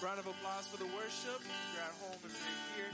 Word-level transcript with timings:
Round 0.00 0.16
of 0.18 0.32
applause 0.32 0.64
for 0.72 0.80
the 0.80 0.88
worship. 0.96 1.44
If 1.44 1.60
you're 1.76 1.84
at 1.84 1.92
home, 2.00 2.16
if 2.24 2.32
you're 2.32 2.64
here, 2.72 2.88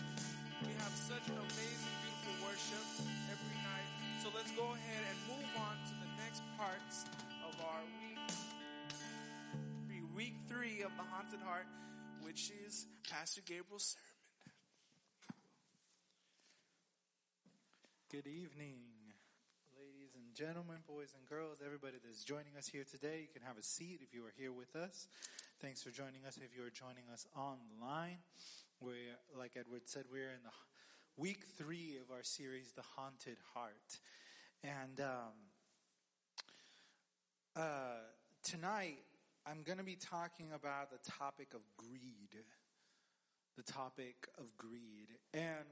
we 0.67 0.75
have 0.83 0.91
such 0.91 1.23
an 1.31 1.39
amazing, 1.39 1.95
beautiful 2.03 2.35
worship 2.51 2.83
every 3.31 3.59
night. 3.63 3.87
So 4.27 4.35
let's 4.35 4.51
go 4.59 4.75
ahead 4.75 5.03
and 5.07 5.15
move 5.31 5.47
on 5.55 5.79
to 5.87 5.95
the 6.03 6.11
next 6.19 6.43
parts 6.59 7.07
of 7.47 7.55
our 7.63 7.87
week. 8.03 8.19
Week 10.19 10.35
three 10.51 10.83
of 10.83 10.91
the 10.99 11.07
Haunted 11.07 11.39
Heart, 11.47 11.71
which 12.27 12.51
is 12.67 12.91
Pastor 13.09 13.41
Gabriel's 13.47 13.95
sermon. 13.95 14.11
Good 18.11 18.27
evening, 18.27 18.83
ladies 19.79 20.11
and 20.19 20.35
gentlemen, 20.35 20.83
boys 20.89 21.15
and 21.15 21.23
girls, 21.31 21.63
everybody 21.65 22.03
that's 22.03 22.25
joining 22.25 22.59
us 22.59 22.67
here 22.67 22.83
today. 22.83 23.23
You 23.23 23.31
can 23.31 23.47
have 23.47 23.59
a 23.59 23.63
seat 23.63 24.01
if 24.03 24.13
you 24.13 24.27
are 24.27 24.35
here 24.37 24.51
with 24.51 24.75
us. 24.75 25.07
Thanks 25.63 25.83
for 25.83 25.91
joining 25.91 26.27
us 26.29 26.37
if 26.37 26.55
you 26.55 26.63
are 26.67 26.71
joining 26.71 27.05
us 27.11 27.27
online. 27.35 28.19
We're, 28.79 29.17
like 29.39 29.53
Edward 29.59 29.83
said, 29.87 30.05
we're 30.13 30.29
in 30.29 30.43
the 30.45 30.51
week 31.17 31.45
three 31.57 31.97
of 31.97 32.15
our 32.15 32.23
series, 32.23 32.73
The 32.73 32.83
Haunted 32.95 33.39
Heart. 33.55 33.99
And 34.63 35.01
um, 35.01 35.33
uh, 37.57 38.01
tonight, 38.43 38.99
I'm 39.47 39.63
going 39.63 39.79
to 39.79 39.85
be 39.85 39.97
talking 39.97 40.49
about 40.55 40.91
the 40.91 41.11
topic 41.11 41.55
of 41.55 41.63
greed. 41.79 42.45
The 43.57 43.63
topic 43.63 44.29
of 44.37 44.55
greed. 44.59 45.09
And 45.33 45.65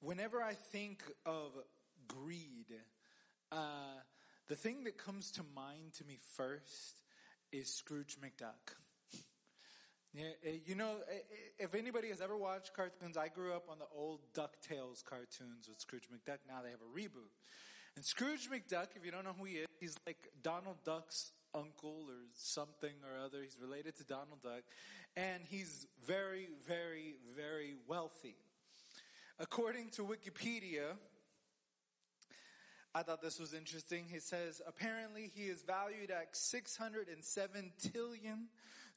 whenever 0.00 0.40
I 0.40 0.54
think 0.54 1.02
of 1.26 1.50
greed, 2.08 2.72
uh, 3.50 4.00
the 4.48 4.56
thing 4.56 4.84
that 4.84 4.96
comes 4.96 5.30
to 5.32 5.42
mind 5.54 5.92
to 5.98 6.04
me 6.06 6.16
first 6.34 7.01
is 7.52 7.68
Scrooge 7.68 8.16
McDuck. 8.20 8.74
Yeah, 10.14 10.24
eh, 10.44 10.58
you 10.66 10.74
know, 10.74 10.96
eh, 11.08 11.14
eh, 11.14 11.64
if 11.64 11.74
anybody 11.74 12.08
has 12.08 12.20
ever 12.20 12.36
watched 12.36 12.74
cartoons, 12.74 13.16
I 13.16 13.28
grew 13.28 13.52
up 13.52 13.64
on 13.70 13.78
the 13.78 13.86
old 13.94 14.20
DuckTales 14.34 15.04
cartoons 15.04 15.68
with 15.68 15.80
Scrooge 15.80 16.08
McDuck. 16.12 16.38
Now 16.48 16.60
they 16.62 16.70
have 16.70 16.80
a 16.80 16.98
reboot. 16.98 17.30
And 17.96 18.04
Scrooge 18.04 18.48
McDuck, 18.50 18.88
if 18.96 19.04
you 19.04 19.10
don't 19.10 19.24
know 19.24 19.34
who 19.38 19.44
he 19.44 19.54
is, 19.54 19.66
he's 19.80 19.96
like 20.06 20.28
Donald 20.42 20.76
Duck's 20.84 21.32
uncle 21.54 22.06
or 22.08 22.24
something 22.34 22.92
or 23.04 23.24
other. 23.24 23.42
He's 23.42 23.58
related 23.60 23.96
to 23.96 24.04
Donald 24.04 24.42
Duck. 24.42 24.62
And 25.16 25.42
he's 25.48 25.86
very, 26.06 26.48
very, 26.66 27.16
very 27.36 27.74
wealthy. 27.86 28.36
According 29.38 29.90
to 29.90 30.02
Wikipedia, 30.02 30.96
I 32.94 33.02
thought 33.02 33.22
this 33.22 33.38
was 33.38 33.54
interesting. 33.54 34.04
He 34.10 34.18
says, 34.18 34.60
apparently 34.66 35.30
he 35.34 35.44
is 35.44 35.62
valued 35.62 36.10
at 36.10 36.36
607 36.36 37.72
trillion, 37.90 38.48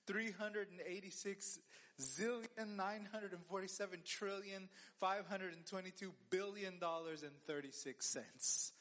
386 0.05 1.59
zillion, 2.01 2.75
947 2.75 3.99
trillion, 4.05 4.69
522 4.99 6.11
billion 6.29 6.79
dollars 6.79 7.23
and 7.23 7.31
36 7.47 8.05
cents. 8.05 8.73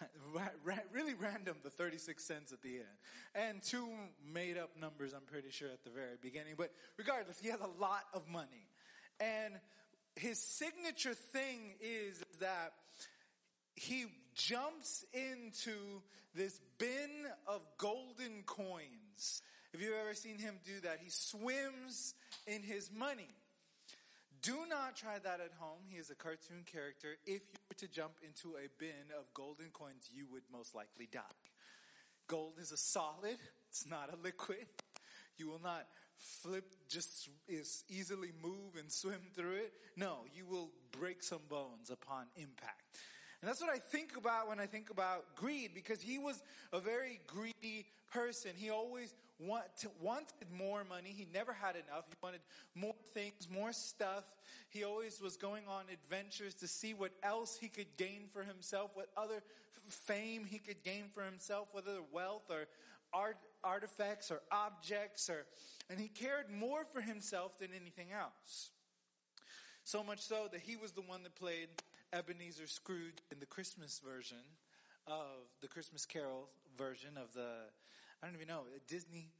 really 0.92 1.14
random, 1.14 1.56
the 1.62 1.70
36 1.70 2.22
cents 2.22 2.52
at 2.52 2.60
the 2.62 2.76
end. 2.76 2.98
And 3.34 3.62
two 3.62 3.88
made 4.32 4.58
up 4.58 4.70
numbers, 4.78 5.12
I'm 5.14 5.22
pretty 5.22 5.50
sure, 5.50 5.68
at 5.68 5.84
the 5.84 5.90
very 5.90 6.16
beginning. 6.20 6.54
But 6.56 6.72
regardless, 6.96 7.38
he 7.38 7.48
has 7.48 7.60
a 7.60 7.80
lot 7.80 8.04
of 8.12 8.28
money. 8.28 8.66
And 9.20 9.54
his 10.16 10.38
signature 10.38 11.14
thing 11.14 11.74
is 11.80 12.22
that 12.40 12.72
he 13.76 14.06
jumps 14.38 15.04
into 15.12 16.02
this 16.34 16.60
bin 16.78 17.26
of 17.46 17.60
golden 17.76 18.42
coins. 18.46 19.42
Have 19.72 19.82
you 19.82 19.94
ever 20.00 20.14
seen 20.14 20.38
him 20.38 20.54
do 20.64 20.80
that? 20.84 21.00
He 21.02 21.10
swims 21.10 22.14
in 22.46 22.62
his 22.62 22.90
money. 22.96 23.28
Do 24.40 24.56
not 24.70 24.96
try 24.96 25.18
that 25.18 25.40
at 25.40 25.50
home. 25.58 25.80
He 25.88 25.98
is 25.98 26.10
a 26.10 26.14
cartoon 26.14 26.62
character. 26.64 27.16
If 27.26 27.42
you 27.42 27.58
were 27.68 27.74
to 27.78 27.88
jump 27.88 28.12
into 28.24 28.56
a 28.56 28.68
bin 28.78 29.10
of 29.18 29.34
golden 29.34 29.66
coins, 29.72 30.08
you 30.14 30.26
would 30.32 30.44
most 30.52 30.74
likely 30.74 31.08
die. 31.12 31.20
Gold 32.28 32.54
is 32.60 32.70
a 32.70 32.76
solid. 32.76 33.36
It's 33.68 33.86
not 33.86 34.10
a 34.12 34.16
liquid. 34.22 34.66
You 35.36 35.48
will 35.48 35.60
not 35.62 35.86
flip, 36.16 36.64
just 36.88 37.28
as 37.52 37.84
easily 37.88 38.30
move 38.42 38.76
and 38.78 38.90
swim 38.90 39.20
through 39.34 39.56
it. 39.56 39.72
No, 39.96 40.18
you 40.34 40.46
will 40.46 40.70
break 40.92 41.22
some 41.22 41.42
bones 41.48 41.90
upon 41.90 42.26
impact. 42.36 42.82
And 43.40 43.48
that's 43.48 43.60
what 43.60 43.70
I 43.70 43.78
think 43.78 44.16
about 44.16 44.48
when 44.48 44.58
I 44.58 44.66
think 44.66 44.90
about 44.90 45.36
greed 45.36 45.70
because 45.72 46.00
he 46.00 46.18
was 46.18 46.42
a 46.72 46.80
very 46.80 47.20
greedy 47.26 47.86
person. 48.12 48.50
He 48.56 48.70
always 48.70 49.14
want 49.38 49.64
wanted 50.00 50.50
more 50.52 50.82
money. 50.84 51.14
He 51.16 51.26
never 51.32 51.52
had 51.52 51.76
enough. 51.76 52.04
He 52.08 52.16
wanted 52.20 52.40
more 52.74 52.94
things, 53.14 53.48
more 53.48 53.72
stuff. 53.72 54.24
He 54.70 54.82
always 54.82 55.20
was 55.20 55.36
going 55.36 55.62
on 55.68 55.84
adventures 55.92 56.54
to 56.54 56.66
see 56.66 56.94
what 56.94 57.12
else 57.22 57.56
he 57.56 57.68
could 57.68 57.96
gain 57.96 58.24
for 58.32 58.42
himself, 58.42 58.90
what 58.94 59.08
other 59.16 59.42
fame 59.88 60.44
he 60.44 60.58
could 60.58 60.82
gain 60.82 61.04
for 61.14 61.22
himself, 61.22 61.68
whether 61.72 61.92
wealth 62.12 62.50
or 62.50 62.66
art, 63.12 63.38
artifacts 63.62 64.30
or 64.30 64.40
objects 64.50 65.30
or, 65.30 65.46
and 65.88 65.98
he 66.00 66.08
cared 66.08 66.50
more 66.50 66.84
for 66.92 67.00
himself 67.00 67.58
than 67.58 67.68
anything 67.80 68.08
else. 68.12 68.70
So 69.84 70.02
much 70.02 70.20
so 70.20 70.48
that 70.52 70.60
he 70.60 70.76
was 70.76 70.92
the 70.92 71.00
one 71.00 71.22
that 71.22 71.34
played 71.34 71.68
Ebenezer 72.12 72.66
Scrooge 72.66 73.22
in 73.30 73.38
the 73.40 73.46
Christmas 73.46 74.00
version 74.04 74.38
of 75.06 75.48
the 75.60 75.68
Christmas 75.68 76.06
Carol 76.06 76.48
version 76.76 77.10
of 77.16 77.32
the, 77.34 77.48
I 78.22 78.26
don't 78.26 78.34
even 78.34 78.48
know, 78.48 78.62
Disney 78.86 79.30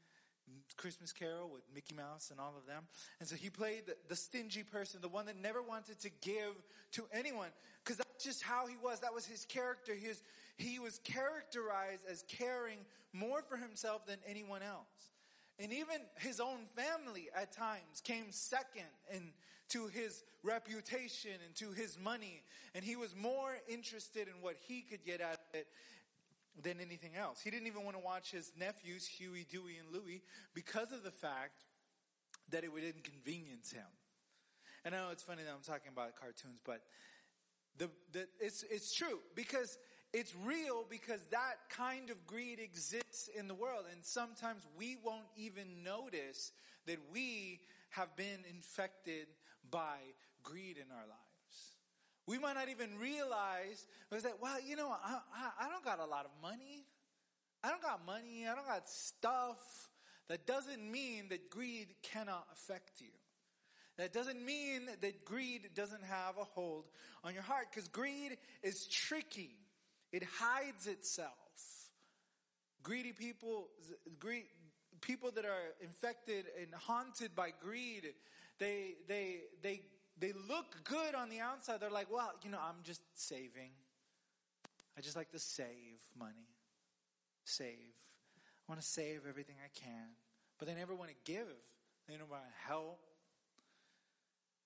Christmas 0.77 1.13
Carol 1.13 1.51
with 1.53 1.63
Mickey 1.75 1.95
Mouse 1.95 2.31
and 2.31 2.41
all 2.41 2.55
of 2.57 2.67
them. 2.67 2.85
And 3.21 3.29
so 3.29 3.37
he 3.37 3.51
played 3.51 3.87
the, 3.87 3.97
the 4.09 4.17
stingy 4.17 4.63
person, 4.63 5.01
the 5.01 5.09
one 5.09 5.27
that 5.27 5.41
never 5.41 5.63
wanted 5.63 5.99
to 6.01 6.11
give 6.21 6.55
to 6.93 7.05
anyone, 7.13 7.49
because 7.85 7.99
that's 7.99 8.25
just 8.25 8.43
how 8.43 8.67
he 8.67 8.77
was. 8.83 9.01
That 9.01 9.15
was 9.15 9.27
his 9.27 9.45
character. 9.45 9.93
Was, 9.93 10.23
he 10.57 10.79
was 10.79 11.01
characterized 11.05 12.03
as 12.11 12.25
caring 12.29 12.79
more 13.13 13.43
for 13.43 13.57
himself 13.57 14.07
than 14.07 14.17
anyone 14.27 14.63
else. 14.63 15.11
And 15.59 15.73
even 15.73 15.97
his 16.19 16.39
own 16.39 16.67
family 16.77 17.29
at 17.35 17.53
times 17.53 18.01
came 18.05 18.27
second 18.31 18.87
in, 19.13 19.33
to 19.71 19.87
his 19.89 20.23
reputation 20.43 21.33
and 21.47 21.55
to 21.57 21.73
his 21.73 21.99
money. 21.99 22.43
And 22.75 22.85
he 22.85 22.97
was 22.97 23.15
more 23.15 23.57
interested 23.69 24.29
in 24.29 24.35
what 24.41 24.57
he 24.67 24.83
could 24.83 25.05
get 25.05 25.21
out 25.21 25.35
of 25.35 25.55
it 25.55 25.67
than 26.63 26.81
anything 26.81 27.13
else. 27.17 27.41
He 27.41 27.51
didn't 27.51 27.67
even 27.67 27.85
want 27.85 27.97
to 27.97 28.03
watch 28.03 28.31
his 28.31 28.53
nephews, 28.59 29.07
Huey, 29.07 29.47
Dewey, 29.51 29.77
and 29.79 29.93
Louie, 29.93 30.23
because 30.55 30.93
of 30.93 31.03
the 31.03 31.11
fact 31.11 31.65
that 32.51 32.65
it 32.65 32.73
would 32.73 32.85
inconvenience 32.85 33.73
him. 33.73 33.87
And 34.85 34.95
I 34.95 34.99
know 34.99 35.11
it's 35.13 35.23
funny 35.23 35.43
that 35.43 35.51
I'm 35.51 35.63
talking 35.63 35.93
about 35.93 36.17
cartoons, 36.17 36.61
but 36.65 36.83
the, 37.77 37.91
the, 38.13 38.27
it's, 38.41 38.65
it's 38.71 38.93
true 38.95 39.19
because 39.35 39.79
it's 40.13 40.35
real 40.45 40.85
because 40.89 41.21
that 41.31 41.57
kind 41.69 42.11
of 42.11 42.27
greed 42.27 42.59
exists 42.59 43.29
in 43.39 43.47
the 43.49 43.55
world. 43.55 43.85
And 43.93 44.05
sometimes 44.05 44.63
we 44.77 44.97
won't 45.05 45.27
even 45.37 45.83
notice 45.85 46.53
that 46.87 46.99
we 47.13 47.61
have 47.91 48.17
been 48.17 48.45
infected 48.51 49.27
by 49.71 49.99
greed 50.43 50.77
in 50.77 50.91
our 50.91 51.07
lives. 51.07 51.77
We 52.27 52.39
might 52.39 52.55
not 52.55 52.69
even 52.69 52.99
realize 52.99 53.87
was 54.13 54.23
that, 54.25 54.35
well, 54.41 54.61
you 54.61 54.77
know, 54.77 54.89
I, 54.89 55.19
I, 55.35 55.67
I 55.67 55.69
don't 55.71 55.85
got 55.85 55.99
a 55.99 56.05
lot 56.05 56.27
of 56.27 56.31
money. 56.43 56.85
I 57.63 57.71
don't 57.71 57.83
got 57.83 58.05
money. 58.05 58.47
I 58.51 58.55
don't 58.55 58.67
got 58.67 58.89
stuff. 58.89 59.89
That 60.29 60.47
doesn't 60.47 60.91
mean 60.91 61.31
that 61.31 61.51
greed 61.51 61.89
cannot 62.03 62.47
affect 62.53 63.01
you. 63.01 63.09
That 63.97 64.13
doesn't 64.13 64.45
mean 64.45 64.83
that 65.01 65.25
greed 65.25 65.71
doesn't 65.75 66.05
have 66.05 66.37
a 66.41 66.45
hold 66.45 66.85
on 67.25 67.35
your 67.35 67.43
heart 67.43 67.67
because 67.71 67.89
greed 67.89 68.37
is 68.63 68.87
tricky. 68.87 69.57
It 70.13 70.23
hides 70.39 70.87
itself. 70.87 71.33
Greedy 72.83 73.13
people, 73.13 73.69
greed, 74.21 74.45
people 75.01 75.31
that 75.33 75.45
are 75.45 75.75
infected 75.83 76.47
and 76.61 76.73
haunted 76.75 77.35
by 77.35 77.51
greed, 77.61 78.15
they, 78.59 78.95
they, 79.09 79.38
they, 80.21 80.33
look 80.49 80.85
good 80.85 81.15
on 81.15 81.29
the 81.29 81.41
outside. 81.41 81.81
They're 81.81 81.91
like, 81.91 82.11
well, 82.11 82.33
you 82.43 82.51
know, 82.51 82.59
I'm 82.59 82.83
just 82.85 83.03
saving. 83.15 83.71
I 84.97 85.01
just 85.01 85.17
like 85.17 85.31
to 85.31 85.39
save 85.39 86.01
money. 86.19 86.49
Save. 87.45 87.95
I 88.69 88.73
want 88.73 88.81
to 88.81 88.87
save 88.87 89.21
everything 89.29 89.57
I 89.65 89.69
can. 89.79 90.09
But 90.59 90.69
they 90.69 90.75
never 90.75 90.95
want 90.95 91.11
to 91.11 91.17
give. 91.25 91.47
They 92.09 92.17
don't 92.17 92.31
want 92.31 92.43
to 92.43 92.69
help. 92.69 92.99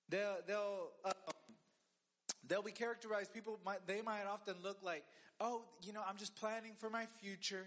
They'll, 0.09 0.37
they'll, 0.47 0.89
uh, 1.05 1.11
They'll 2.47 2.61
be 2.61 2.71
characterized, 2.71 3.33
people 3.33 3.57
might, 3.65 3.87
they 3.87 4.01
might 4.01 4.25
often 4.31 4.55
look 4.63 4.77
like, 4.83 5.03
oh, 5.39 5.63
you 5.81 5.93
know, 5.93 6.01
I'm 6.07 6.17
just 6.17 6.35
planning 6.35 6.73
for 6.77 6.89
my 6.89 7.05
future. 7.21 7.65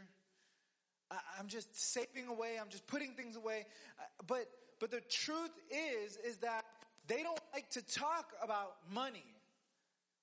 I'm 1.38 1.48
just 1.48 1.74
saving 1.74 2.28
away. 2.28 2.56
I'm 2.60 2.68
just 2.68 2.86
putting 2.86 3.12
things 3.14 3.36
away. 3.36 3.66
Uh, 3.98 4.02
but, 4.26 4.48
but 4.80 4.90
the 4.90 5.00
truth 5.00 5.52
is, 5.70 6.18
is 6.18 6.38
that 6.38 6.64
they 7.08 7.22
don't 7.22 7.40
like 7.52 7.70
to 7.70 7.82
talk 7.82 8.32
about 8.42 8.76
money. 8.92 9.24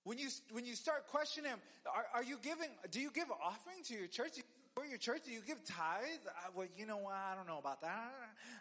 When 0.03 0.17
you, 0.17 0.27
when 0.51 0.65
you 0.65 0.75
start 0.75 1.07
questioning 1.07 1.51
them, 1.51 1.59
are, 1.85 2.05
are 2.13 2.23
you 2.23 2.37
giving, 2.41 2.69
do 2.91 2.99
you 2.99 3.09
give 3.11 3.27
offering 3.41 3.83
to 3.85 3.93
your 3.93 4.07
church? 4.07 4.33
support 4.73 4.89
your 4.89 4.97
church? 4.97 5.21
Do 5.25 5.31
you 5.31 5.41
give 5.45 5.63
tithe? 5.65 6.25
Uh, 6.27 6.49
well, 6.55 6.67
you 6.75 6.85
know 6.85 6.97
what? 6.97 7.13
I 7.13 7.35
don't 7.35 7.47
know 7.47 7.59
about 7.59 7.81
that. 7.81 7.89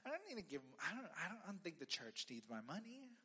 I 0.04 0.08
don't, 0.08 0.14
I 0.14 0.18
don't 0.18 0.28
need 0.28 0.42
to 0.42 0.48
give. 0.48 0.60
I 0.80 0.94
don't. 0.94 1.06
I 1.24 1.28
don't, 1.28 1.38
I 1.42 1.46
don't 1.46 1.62
think 1.62 1.78
the 1.78 1.86
church 1.86 2.26
needs 2.28 2.44
my 2.50 2.60
money. 2.66 3.16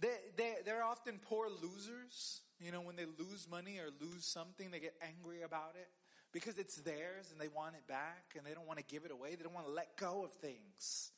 They, 0.00 0.14
they, 0.36 0.54
they're 0.64 0.84
often 0.84 1.18
poor 1.20 1.48
losers. 1.48 2.40
You 2.60 2.72
know, 2.72 2.80
when 2.80 2.96
they 2.96 3.04
lose 3.18 3.46
money 3.50 3.78
or 3.78 3.88
lose 4.00 4.24
something, 4.24 4.70
they 4.70 4.80
get 4.80 4.94
angry 5.02 5.42
about 5.42 5.74
it 5.74 5.88
because 6.32 6.58
it's 6.58 6.76
theirs 6.76 7.30
and 7.30 7.40
they 7.40 7.48
want 7.48 7.74
it 7.74 7.86
back 7.86 8.34
and 8.36 8.46
they 8.46 8.54
don't 8.54 8.66
want 8.66 8.78
to 8.78 8.84
give 8.84 9.04
it 9.04 9.10
away. 9.10 9.34
They 9.34 9.42
don't 9.42 9.54
want 9.54 9.66
to 9.66 9.72
let 9.72 9.96
go 9.96 10.24
of 10.24 10.32
things. 10.32 11.12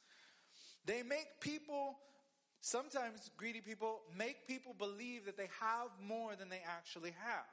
They 0.87 1.03
make 1.03 1.41
people, 1.41 1.99
sometimes 2.61 3.31
greedy 3.37 3.61
people, 3.61 4.01
make 4.17 4.47
people 4.47 4.75
believe 4.77 5.27
that 5.27 5.37
they 5.37 5.49
have 5.61 5.89
more 6.07 6.35
than 6.37 6.49
they 6.49 6.63
actually 6.67 7.15
have. 7.25 7.47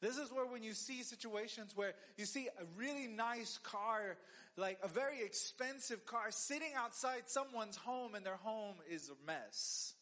This 0.00 0.18
is 0.18 0.32
where 0.32 0.44
when 0.44 0.64
you 0.64 0.74
see 0.74 1.04
situations 1.04 1.76
where 1.76 1.94
you 2.18 2.26
see 2.26 2.48
a 2.48 2.64
really 2.76 3.06
nice 3.06 3.58
car, 3.62 4.16
like 4.56 4.78
a 4.82 4.88
very 4.88 5.22
expensive 5.22 6.04
car 6.06 6.26
sitting 6.30 6.72
outside 6.76 7.22
someone's 7.26 7.76
home 7.76 8.16
and 8.16 8.26
their 8.26 8.36
home 8.42 8.74
is 8.90 9.08
a 9.08 9.26
mess. 9.26 9.94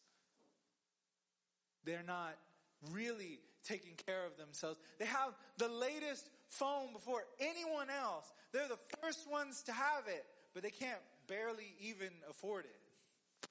They're 1.85 2.03
not 2.07 2.37
really 2.93 3.41
taking 3.69 3.93
care 4.07 4.25
of 4.25 4.39
themselves. 4.39 4.79
They 4.99 5.05
have 5.05 5.35
the 5.59 5.69
latest 5.69 6.29
phone 6.49 6.95
before 6.95 7.25
anyone 7.39 7.89
else. 7.91 8.25
They're 8.53 8.69
the 8.69 8.79
first 9.03 9.31
ones 9.31 9.63
to 9.65 9.73
have 9.73 10.05
it, 10.09 10.25
but 10.55 10.63
they 10.63 10.71
can't 10.71 11.01
barely 11.31 11.75
even 11.81 12.11
afford 12.29 12.65
it. 12.65 13.49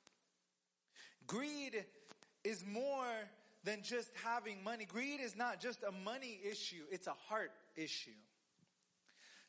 Greed 1.25 1.85
is 2.43 2.65
more 2.65 3.07
than 3.63 3.79
just 3.83 4.09
having 4.23 4.61
money. 4.63 4.85
Greed 4.85 5.21
is 5.21 5.35
not 5.35 5.61
just 5.61 5.83
a 5.83 5.91
money 6.03 6.39
issue, 6.43 6.83
it's 6.91 7.07
a 7.07 7.15
heart 7.29 7.51
issue. 7.77 8.11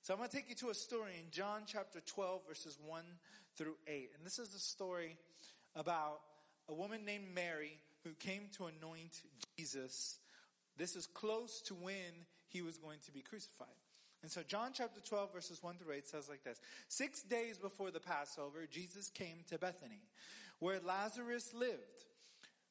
So 0.02 0.14
I'm 0.14 0.18
going 0.18 0.30
to 0.30 0.36
take 0.36 0.48
you 0.48 0.54
to 0.56 0.70
a 0.70 0.74
story 0.74 1.12
in 1.18 1.30
John 1.30 1.62
chapter 1.66 2.00
12 2.00 2.46
verses 2.48 2.78
1 2.86 3.02
through 3.56 3.74
8. 3.86 4.10
And 4.16 4.24
this 4.24 4.38
is 4.38 4.48
the 4.50 4.58
story 4.58 5.16
about 5.74 6.20
a 6.68 6.74
woman 6.74 7.04
named 7.04 7.24
Mary 7.34 7.78
who 8.04 8.12
came 8.12 8.42
to 8.56 8.66
anoint 8.66 9.20
Jesus. 9.58 10.18
This 10.78 10.96
is 10.96 11.06
close 11.06 11.60
to 11.62 11.74
when 11.74 12.26
he 12.48 12.62
was 12.62 12.78
going 12.78 13.00
to 13.06 13.12
be 13.12 13.20
crucified. 13.20 13.68
And 14.22 14.30
so 14.30 14.42
John 14.42 14.72
chapter 14.74 15.00
12 15.00 15.32
verses 15.32 15.62
1 15.62 15.76
through 15.76 15.94
8 15.94 16.06
says 16.06 16.28
like 16.28 16.44
this. 16.44 16.60
Six 16.88 17.22
days 17.22 17.58
before 17.58 17.90
the 17.90 18.00
Passover, 18.00 18.66
Jesus 18.70 19.08
came 19.10 19.38
to 19.48 19.58
Bethany, 19.58 20.02
where 20.58 20.80
Lazarus 20.80 21.52
lived, 21.54 22.04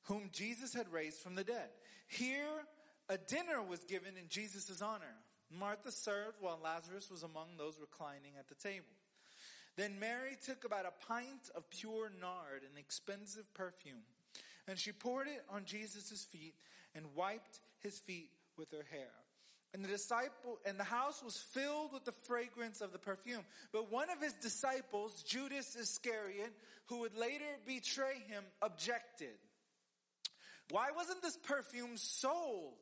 whom 0.04 0.30
Jesus 0.32 0.74
had 0.74 0.92
raised 0.92 1.20
from 1.20 1.36
the 1.36 1.44
dead. 1.44 1.70
Here, 2.08 2.66
a 3.10 3.18
dinner 3.18 3.62
was 3.62 3.84
given 3.84 4.16
in 4.18 4.30
Jesus' 4.30 4.82
honor. 4.82 5.16
Martha 5.52 5.92
served 5.92 6.38
while 6.40 6.60
Lazarus 6.64 7.10
was 7.10 7.24
among 7.24 7.58
those 7.58 7.80
reclining 7.80 8.34
at 8.38 8.48
the 8.48 8.56
table. 8.56 8.86
Then 9.76 10.00
Mary 10.00 10.38
took 10.46 10.66
about 10.66 10.86
a 10.86 11.06
pint 11.08 11.50
of 11.56 11.70
pure 11.70 12.12
nard, 12.22 12.62
an 12.64 12.78
expensive 12.78 13.52
perfume, 13.54 14.04
and 14.68 14.78
she 14.78 14.92
poured 14.92 15.28
it 15.28 15.44
on 15.50 15.66
Jesus' 15.66 16.28
feet 16.30 16.54
and 16.94 17.16
wiped 17.16 17.60
his 17.80 17.98
feet 17.98 18.30
with 18.58 18.72
her 18.72 18.86
hair. 18.92 19.10
And 19.74 19.84
the 19.84 19.90
disciple, 19.90 20.58
and 20.66 20.80
the 20.80 20.84
house 20.84 21.22
was 21.24 21.38
filled 21.38 21.94
with 21.94 22.04
the 22.04 22.12
fragrance 22.12 22.82
of 22.82 22.92
the 22.92 22.98
perfume. 22.98 23.44
But 23.72 23.92
one 23.92 24.10
of 24.10 24.22
his 24.22 24.34
disciples, 24.34 25.24
Judas 25.24 25.76
Iscariot, 25.76 26.52
who 26.88 27.02
would 27.02 27.16
later 27.16 27.46
betray 27.68 28.16
him, 28.28 28.44
objected. 28.64 29.38
Why 30.72 30.88
wasn't 30.96 31.22
this 31.22 31.38
perfume 31.38 31.98
sold 31.98 32.78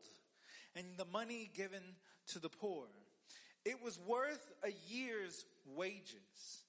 and 0.76 0.86
the 0.98 1.06
money 1.06 1.50
given 1.54 1.84
to 2.28 2.40
the 2.40 2.50
poor? 2.50 2.86
It 3.66 3.84
was 3.84 4.00
worth 4.08 4.52
a 4.64 4.72
year's 4.90 5.46
wages. 5.76 6.62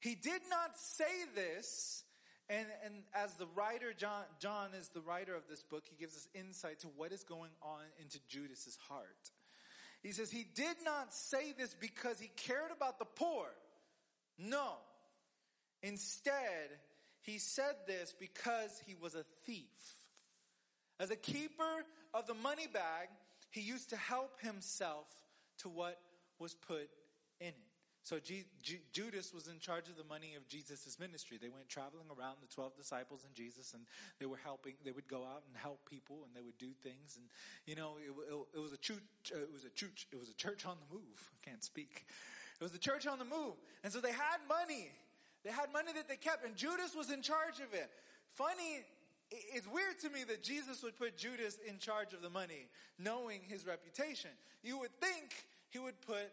He 0.00 0.16
did 0.16 0.42
not 0.50 0.76
say 0.76 1.04
this 1.36 2.04
and, 2.50 2.66
and 2.84 2.94
as 3.14 3.34
the 3.34 3.46
writer, 3.54 3.94
John, 3.96 4.24
John 4.38 4.68
is 4.78 4.88
the 4.88 5.00
writer 5.00 5.34
of 5.34 5.44
this 5.48 5.62
book, 5.62 5.84
he 5.88 5.96
gives 5.96 6.14
us 6.14 6.28
insight 6.34 6.80
to 6.80 6.88
what 6.88 7.12
is 7.12 7.24
going 7.24 7.50
on 7.62 7.80
into 8.00 8.18
Judas's 8.28 8.78
heart. 8.88 9.30
He 10.04 10.12
says 10.12 10.30
he 10.30 10.46
did 10.54 10.76
not 10.84 11.14
say 11.14 11.52
this 11.56 11.74
because 11.74 12.20
he 12.20 12.28
cared 12.36 12.70
about 12.70 12.98
the 12.98 13.06
poor. 13.06 13.46
No. 14.38 14.74
Instead, 15.82 16.68
he 17.22 17.38
said 17.38 17.74
this 17.86 18.14
because 18.20 18.82
he 18.86 18.94
was 18.94 19.14
a 19.14 19.24
thief. 19.46 19.64
As 21.00 21.10
a 21.10 21.16
keeper 21.16 21.84
of 22.12 22.26
the 22.26 22.34
money 22.34 22.66
bag, 22.66 23.08
he 23.50 23.62
used 23.62 23.90
to 23.90 23.96
help 23.96 24.40
himself 24.42 25.06
to 25.58 25.70
what 25.70 25.98
was 26.38 26.54
put 26.54 26.90
in 27.40 27.48
it. 27.48 27.73
So 28.04 28.18
G- 28.20 28.44
G- 28.62 28.84
Judas 28.92 29.32
was 29.32 29.48
in 29.48 29.58
charge 29.58 29.88
of 29.88 29.96
the 29.96 30.04
money 30.04 30.34
of 30.36 30.46
Jesus' 30.46 30.98
ministry. 31.00 31.38
They 31.40 31.48
went 31.48 31.70
traveling 31.70 32.04
around 32.12 32.36
the 32.42 32.54
12 32.54 32.76
disciples 32.76 33.24
and 33.24 33.34
Jesus 33.34 33.72
and 33.72 33.86
they 34.20 34.26
were 34.26 34.36
helping, 34.44 34.74
they 34.84 34.92
would 34.92 35.08
go 35.08 35.24
out 35.24 35.42
and 35.48 35.56
help 35.56 35.80
people 35.88 36.20
and 36.26 36.36
they 36.36 36.42
would 36.42 36.58
do 36.58 36.76
things. 36.82 37.16
And, 37.16 37.24
you 37.64 37.74
know, 37.74 37.96
it, 37.96 38.12
it, 38.12 38.58
it 38.58 38.60
was 38.60 38.74
a 38.74 38.76
church, 38.76 39.00
uh, 39.34 39.38
it 39.38 39.50
was 39.50 39.64
a 39.64 39.70
church, 39.70 40.06
it 40.12 40.20
was 40.20 40.28
a 40.28 40.34
church 40.34 40.66
on 40.66 40.76
the 40.76 40.94
move. 40.94 41.30
I 41.32 41.48
can't 41.48 41.64
speak. 41.64 42.04
It 42.60 42.62
was 42.62 42.74
a 42.74 42.78
church 42.78 43.06
on 43.06 43.18
the 43.18 43.24
move. 43.24 43.54
And 43.82 43.90
so 43.90 44.00
they 44.00 44.12
had 44.12 44.44
money. 44.46 44.90
They 45.42 45.50
had 45.50 45.72
money 45.72 45.92
that 45.94 46.06
they 46.06 46.16
kept 46.16 46.44
and 46.44 46.54
Judas 46.54 46.94
was 46.94 47.10
in 47.10 47.22
charge 47.22 47.60
of 47.60 47.72
it. 47.72 47.88
Funny, 48.28 48.84
it's 49.30 49.66
weird 49.66 49.98
to 50.02 50.10
me 50.10 50.24
that 50.28 50.42
Jesus 50.42 50.82
would 50.82 50.98
put 50.98 51.16
Judas 51.16 51.56
in 51.66 51.78
charge 51.78 52.12
of 52.12 52.20
the 52.20 52.28
money, 52.28 52.68
knowing 52.98 53.40
his 53.48 53.66
reputation. 53.66 54.30
You 54.62 54.78
would 54.80 54.92
think 55.00 55.46
he 55.70 55.78
would 55.78 55.98
put 56.02 56.28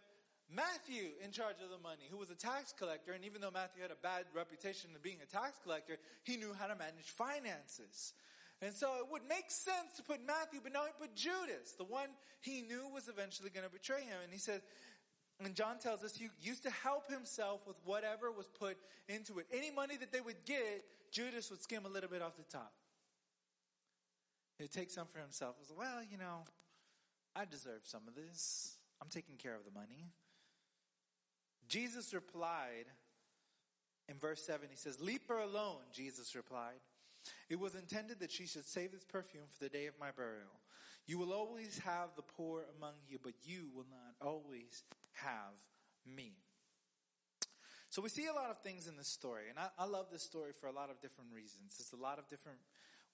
Matthew 0.53 1.15
in 1.23 1.31
charge 1.31 1.63
of 1.63 1.69
the 1.69 1.81
money, 1.81 2.07
who 2.09 2.17
was 2.17 2.29
a 2.29 2.35
tax 2.35 2.73
collector, 2.77 3.13
and 3.13 3.23
even 3.23 3.41
though 3.41 3.51
Matthew 3.51 3.81
had 3.81 3.91
a 3.91 4.01
bad 4.01 4.25
reputation 4.35 4.91
of 4.95 5.01
being 5.01 5.17
a 5.23 5.25
tax 5.25 5.59
collector, 5.63 5.97
he 6.23 6.35
knew 6.35 6.53
how 6.57 6.67
to 6.67 6.75
manage 6.75 7.07
finances. 7.07 8.13
And 8.61 8.73
so 8.73 8.99
it 8.99 9.07
would 9.09 9.23
make 9.27 9.49
sense 9.49 9.95
to 9.97 10.03
put 10.03 10.19
Matthew, 10.25 10.59
but 10.61 10.73
now 10.73 10.83
he 10.85 10.91
put 10.99 11.15
Judas, 11.15 11.73
the 11.77 11.85
one 11.85 12.09
he 12.41 12.61
knew 12.61 12.89
was 12.93 13.07
eventually 13.07 13.49
going 13.49 13.65
to 13.65 13.71
betray 13.71 14.01
him. 14.01 14.19
And 14.23 14.31
he 14.31 14.39
said, 14.39 14.61
and 15.43 15.55
John 15.55 15.79
tells 15.79 16.03
us 16.03 16.15
he 16.15 16.29
used 16.41 16.63
to 16.63 16.69
help 16.69 17.09
himself 17.09 17.61
with 17.65 17.77
whatever 17.85 18.31
was 18.31 18.47
put 18.47 18.77
into 19.07 19.39
it. 19.39 19.47
Any 19.51 19.71
money 19.71 19.97
that 19.97 20.11
they 20.11 20.21
would 20.21 20.45
get, 20.45 20.83
Judas 21.11 21.49
would 21.49 21.63
skim 21.63 21.85
a 21.85 21.89
little 21.89 22.09
bit 22.09 22.21
off 22.21 22.37
the 22.37 22.43
top. 22.43 22.71
He'd 24.59 24.71
take 24.71 24.91
some 24.91 25.07
for 25.07 25.19
himself. 25.19 25.55
He 25.57 25.61
was 25.61 25.75
well, 25.75 26.03
you 26.03 26.19
know, 26.19 26.45
I 27.35 27.45
deserve 27.45 27.81
some 27.83 28.01
of 28.07 28.13
this. 28.13 28.77
I'm 29.01 29.09
taking 29.09 29.35
care 29.37 29.55
of 29.55 29.65
the 29.65 29.71
money. 29.71 30.11
Jesus 31.71 32.13
replied 32.13 32.85
in 34.09 34.17
verse 34.17 34.45
7, 34.45 34.67
he 34.69 34.75
says, 34.75 34.99
Leave 34.99 35.21
her 35.29 35.39
alone, 35.39 35.79
Jesus 35.93 36.35
replied. 36.35 36.81
It 37.49 37.59
was 37.59 37.75
intended 37.75 38.19
that 38.19 38.31
she 38.31 38.45
should 38.45 38.67
save 38.67 38.91
this 38.91 39.05
perfume 39.05 39.45
for 39.47 39.63
the 39.63 39.69
day 39.69 39.85
of 39.85 39.93
my 39.97 40.11
burial. 40.11 40.59
You 41.07 41.17
will 41.17 41.31
always 41.31 41.79
have 41.79 42.09
the 42.17 42.23
poor 42.23 42.65
among 42.77 42.95
you, 43.07 43.19
but 43.23 43.33
you 43.43 43.69
will 43.73 43.85
not 43.89 44.27
always 44.27 44.83
have 45.13 45.55
me. 46.05 46.33
So 47.89 48.01
we 48.01 48.09
see 48.09 48.27
a 48.27 48.33
lot 48.33 48.49
of 48.49 48.57
things 48.59 48.87
in 48.87 48.97
this 48.97 49.07
story, 49.07 49.43
and 49.49 49.57
I, 49.57 49.67
I 49.77 49.85
love 49.85 50.07
this 50.11 50.23
story 50.23 50.51
for 50.51 50.67
a 50.67 50.73
lot 50.73 50.89
of 50.89 50.99
different 50.99 51.31
reasons. 51.33 51.77
There's 51.77 51.93
a 51.97 52.03
lot 52.03 52.19
of 52.19 52.27
different 52.29 52.59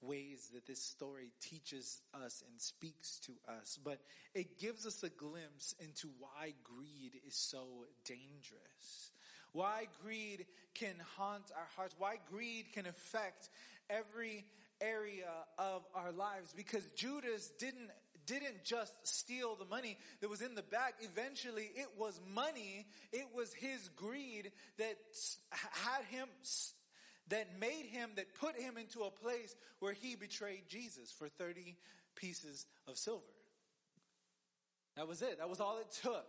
ways 0.02 0.50
that 0.54 0.66
this 0.66 0.82
story 0.82 1.32
teaches 1.42 2.02
us 2.14 2.44
and 2.50 2.62
speaks 2.62 3.20
to 3.20 3.32
us, 3.60 3.80
but 3.84 4.00
it 4.34 4.60
gives 4.60 4.86
us 4.86 5.04
a 5.04 5.10
glimpse 5.10 5.76
into 5.80 6.08
why 6.20 6.54
greed 6.64 7.20
is 7.28 7.36
so 7.36 7.66
dangerous. 8.06 9.12
Why 9.54 9.88
greed 10.04 10.46
can 10.74 10.96
haunt 11.18 11.52
our 11.56 11.68
hearts. 11.76 11.96
Why 11.98 12.18
greed 12.30 12.66
can 12.74 12.86
affect 12.86 13.50
every 13.90 14.46
area 14.82 15.30
of 15.58 15.84
our 15.96 16.12
lives. 16.12 16.54
Because 16.56 16.88
Judas 16.96 17.52
didn't 17.60 17.90
didn't 18.26 18.66
just 18.66 18.94
steal 19.08 19.56
the 19.56 19.66
money 19.66 19.98
that 20.20 20.30
was 20.30 20.42
in 20.42 20.54
the 20.54 20.62
bag. 20.62 20.94
Eventually, 21.00 21.70
it 21.76 21.88
was 21.98 22.20
money. 22.36 22.86
It 23.14 23.28
was 23.34 23.54
his 23.54 23.90
greed 23.96 24.52
that 24.78 24.98
had 25.50 26.04
him 26.10 26.28
that 27.30 27.60
made 27.60 27.86
him, 27.92 28.12
that 28.16 28.34
put 28.36 28.56
him 28.56 28.78
into 28.78 29.04
a 29.04 29.12
place 29.12 29.56
where 29.80 29.94
he 29.94 30.16
betrayed 30.16 30.64
Jesus 30.70 31.12
for 31.12 31.28
30 31.28 31.76
pieces 32.16 32.66
of 32.88 32.98
silver. 32.98 33.24
That 34.96 35.08
was 35.08 35.22
it. 35.22 35.38
That 35.38 35.50
was 35.50 35.60
all 35.60 35.78
it 35.78 35.92
took. 36.02 36.26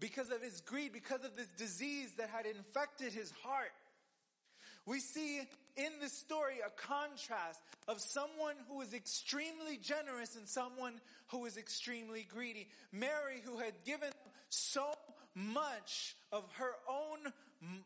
Because 0.00 0.30
of 0.30 0.42
his 0.42 0.60
greed, 0.60 0.92
because 0.92 1.24
of 1.24 1.36
this 1.36 1.48
disease 1.56 2.12
that 2.18 2.28
had 2.28 2.46
infected 2.46 3.12
his 3.12 3.32
heart. 3.42 3.72
We 4.86 5.00
see 5.00 5.40
in 5.76 5.92
this 6.00 6.12
story 6.12 6.56
a 6.66 6.70
contrast 6.70 7.60
of 7.88 8.00
someone 8.00 8.54
who 8.68 8.80
is 8.80 8.94
extremely 8.94 9.76
generous 9.76 10.36
and 10.36 10.48
someone 10.48 11.00
who 11.28 11.44
is 11.46 11.56
extremely 11.56 12.26
greedy. 12.28 12.68
Mary, 12.92 13.42
who 13.44 13.58
had 13.58 13.74
given 13.84 14.10
so 14.48 14.92
much 15.34 16.16
of 16.32 16.44
her 16.54 16.72
own 16.88 17.32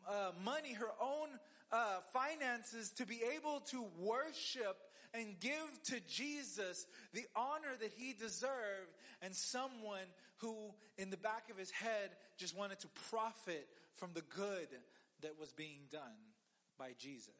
uh, 0.07 0.31
money, 0.43 0.73
her 0.73 0.91
own 1.01 1.29
uh, 1.71 1.99
finances 2.13 2.91
to 2.91 3.05
be 3.05 3.19
able 3.35 3.61
to 3.71 3.85
worship 3.99 4.77
and 5.13 5.39
give 5.39 5.83
to 5.85 5.99
Jesus 6.07 6.85
the 7.13 7.25
honor 7.35 7.75
that 7.79 7.91
he 7.95 8.13
deserved 8.13 8.93
and 9.21 9.33
someone 9.35 10.05
who 10.37 10.55
in 10.97 11.09
the 11.09 11.17
back 11.17 11.49
of 11.49 11.57
his 11.57 11.71
head 11.71 12.09
just 12.37 12.57
wanted 12.57 12.79
to 12.79 12.87
profit 13.09 13.67
from 13.95 14.11
the 14.13 14.23
good 14.35 14.67
that 15.21 15.39
was 15.39 15.51
being 15.53 15.79
done 15.91 16.01
by 16.77 16.89
Jesus. 16.99 17.33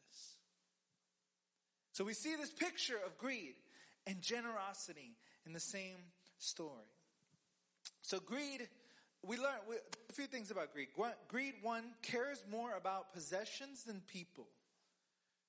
So 1.92 2.04
we 2.04 2.14
see 2.14 2.34
this 2.36 2.50
picture 2.50 2.98
of 3.06 3.18
greed 3.18 3.54
and 4.06 4.20
generosity 4.20 5.16
in 5.46 5.52
the 5.52 5.60
same 5.60 5.96
story. 6.38 6.90
So 8.02 8.18
greed, 8.18 8.68
we 9.26 9.36
learn 9.36 9.56
we, 9.68 9.76
a 9.76 10.12
few 10.12 10.26
things 10.26 10.50
about 10.50 10.72
greed. 10.72 10.88
Greed, 11.28 11.54
one, 11.62 11.84
cares 12.02 12.44
more 12.50 12.76
about 12.76 13.12
possessions 13.12 13.84
than 13.84 14.02
people. 14.06 14.46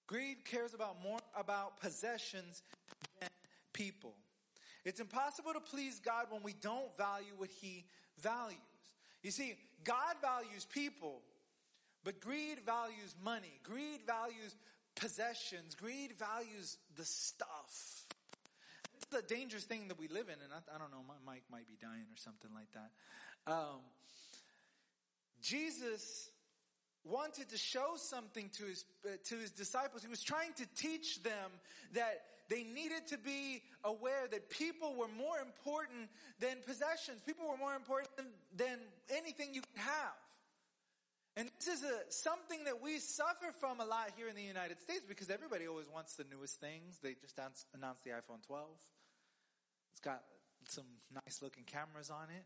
Greed 0.07 0.45
cares 0.45 0.73
about 0.73 1.01
more 1.03 1.19
about 1.35 1.79
possessions 1.79 2.61
than 3.19 3.29
people. 3.73 4.13
It's 4.83 4.99
impossible 4.99 5.53
to 5.53 5.59
please 5.59 5.99
God 5.99 6.27
when 6.29 6.43
we 6.43 6.53
don't 6.53 6.95
value 6.97 7.33
what 7.37 7.49
He 7.49 7.85
values. 8.21 8.59
You 9.23 9.31
see, 9.31 9.55
God 9.83 10.15
values 10.21 10.65
people, 10.71 11.21
but 12.03 12.21
greed 12.21 12.59
values 12.65 13.15
money. 13.23 13.59
Greed 13.63 14.01
values 14.05 14.55
possessions. 14.95 15.73
Greed 15.73 16.13
values 16.13 16.77
the 16.95 17.05
stuff. 17.05 18.05
It's 18.95 19.13
a 19.17 19.21
dangerous 19.21 19.63
thing 19.63 19.87
that 19.89 19.99
we 19.99 20.07
live 20.07 20.29
in, 20.29 20.37
and 20.43 20.53
I, 20.53 20.75
I 20.75 20.77
don't 20.77 20.91
know, 20.91 21.03
my 21.07 21.33
mic 21.33 21.43
might 21.51 21.67
be 21.67 21.77
dying 21.81 22.05
or 22.09 22.17
something 22.17 22.51
like 22.53 22.71
that. 22.73 22.91
Um, 23.47 23.81
Jesus 25.41 26.31
wanted 27.03 27.49
to 27.49 27.57
show 27.57 27.93
something 27.97 28.49
to 28.57 28.65
his, 28.65 28.85
uh, 29.05 29.09
to 29.25 29.35
his 29.35 29.51
disciples. 29.51 30.01
He 30.01 30.09
was 30.09 30.23
trying 30.23 30.53
to 30.53 30.65
teach 30.75 31.21
them 31.21 31.51
that 31.93 32.23
they 32.49 32.63
needed 32.63 33.07
to 33.09 33.17
be 33.17 33.61
aware 33.83 34.27
that 34.29 34.49
people 34.49 34.95
were 34.95 35.07
more 35.07 35.37
important 35.39 36.09
than 36.39 36.57
possessions. 36.65 37.21
People 37.25 37.47
were 37.47 37.57
more 37.57 37.75
important 37.75 38.09
than, 38.17 38.27
than 38.55 38.79
anything 39.09 39.53
you 39.53 39.61
could 39.61 39.81
have. 39.81 40.17
And 41.37 41.49
this 41.59 41.67
is 41.67 41.83
a, 41.83 41.99
something 42.09 42.63
that 42.63 42.81
we 42.81 42.97
suffer 42.99 43.51
from 43.59 43.81
a 43.81 43.85
lot 43.85 44.11
here 44.15 44.29
in 44.29 44.35
the 44.35 44.43
United 44.43 44.79
States 44.79 45.01
because 45.07 45.29
everybody 45.29 45.67
always 45.67 45.87
wants 45.93 46.15
the 46.15 46.23
newest 46.31 46.61
things. 46.61 46.99
They 47.03 47.15
just 47.21 47.37
announced 47.75 48.03
the 48.03 48.11
iPhone 48.11 48.45
12. 48.47 48.65
It's 49.91 49.99
got 49.99 50.21
some 50.69 50.85
nice 51.13 51.41
looking 51.41 51.63
cameras 51.65 52.09
on 52.09 52.29
it. 52.29 52.45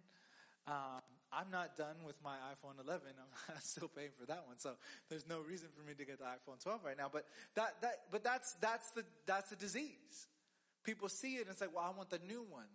Um, 0.69 1.01
I'm 1.31 1.49
not 1.51 1.75
done 1.75 1.95
with 2.05 2.15
my 2.23 2.35
iPhone 2.53 2.83
11. 2.83 3.01
I'm 3.49 3.55
still 3.61 3.88
paying 3.88 4.09
for 4.19 4.25
that 4.27 4.43
one, 4.45 4.57
so 4.57 4.73
there's 5.09 5.27
no 5.27 5.41
reason 5.41 5.67
for 5.75 5.88
me 5.88 5.93
to 5.97 6.05
get 6.05 6.19
the 6.19 6.25
iPhone 6.25 6.61
12 6.61 6.81
right 6.85 6.97
now. 6.97 7.09
But 7.11 7.25
that 7.55 7.75
that 7.81 8.01
but 8.11 8.23
that's 8.23 8.53
that's 8.61 8.91
the 8.91 9.03
that's 9.25 9.49
the 9.49 9.55
disease. 9.55 10.27
People 10.83 11.09
see 11.09 11.35
it 11.35 11.41
and 11.41 11.49
it's 11.49 11.61
like, 11.61 11.75
well, 11.75 11.85
I 11.85 11.95
want 11.95 12.09
the 12.09 12.19
new 12.27 12.45
one. 12.49 12.69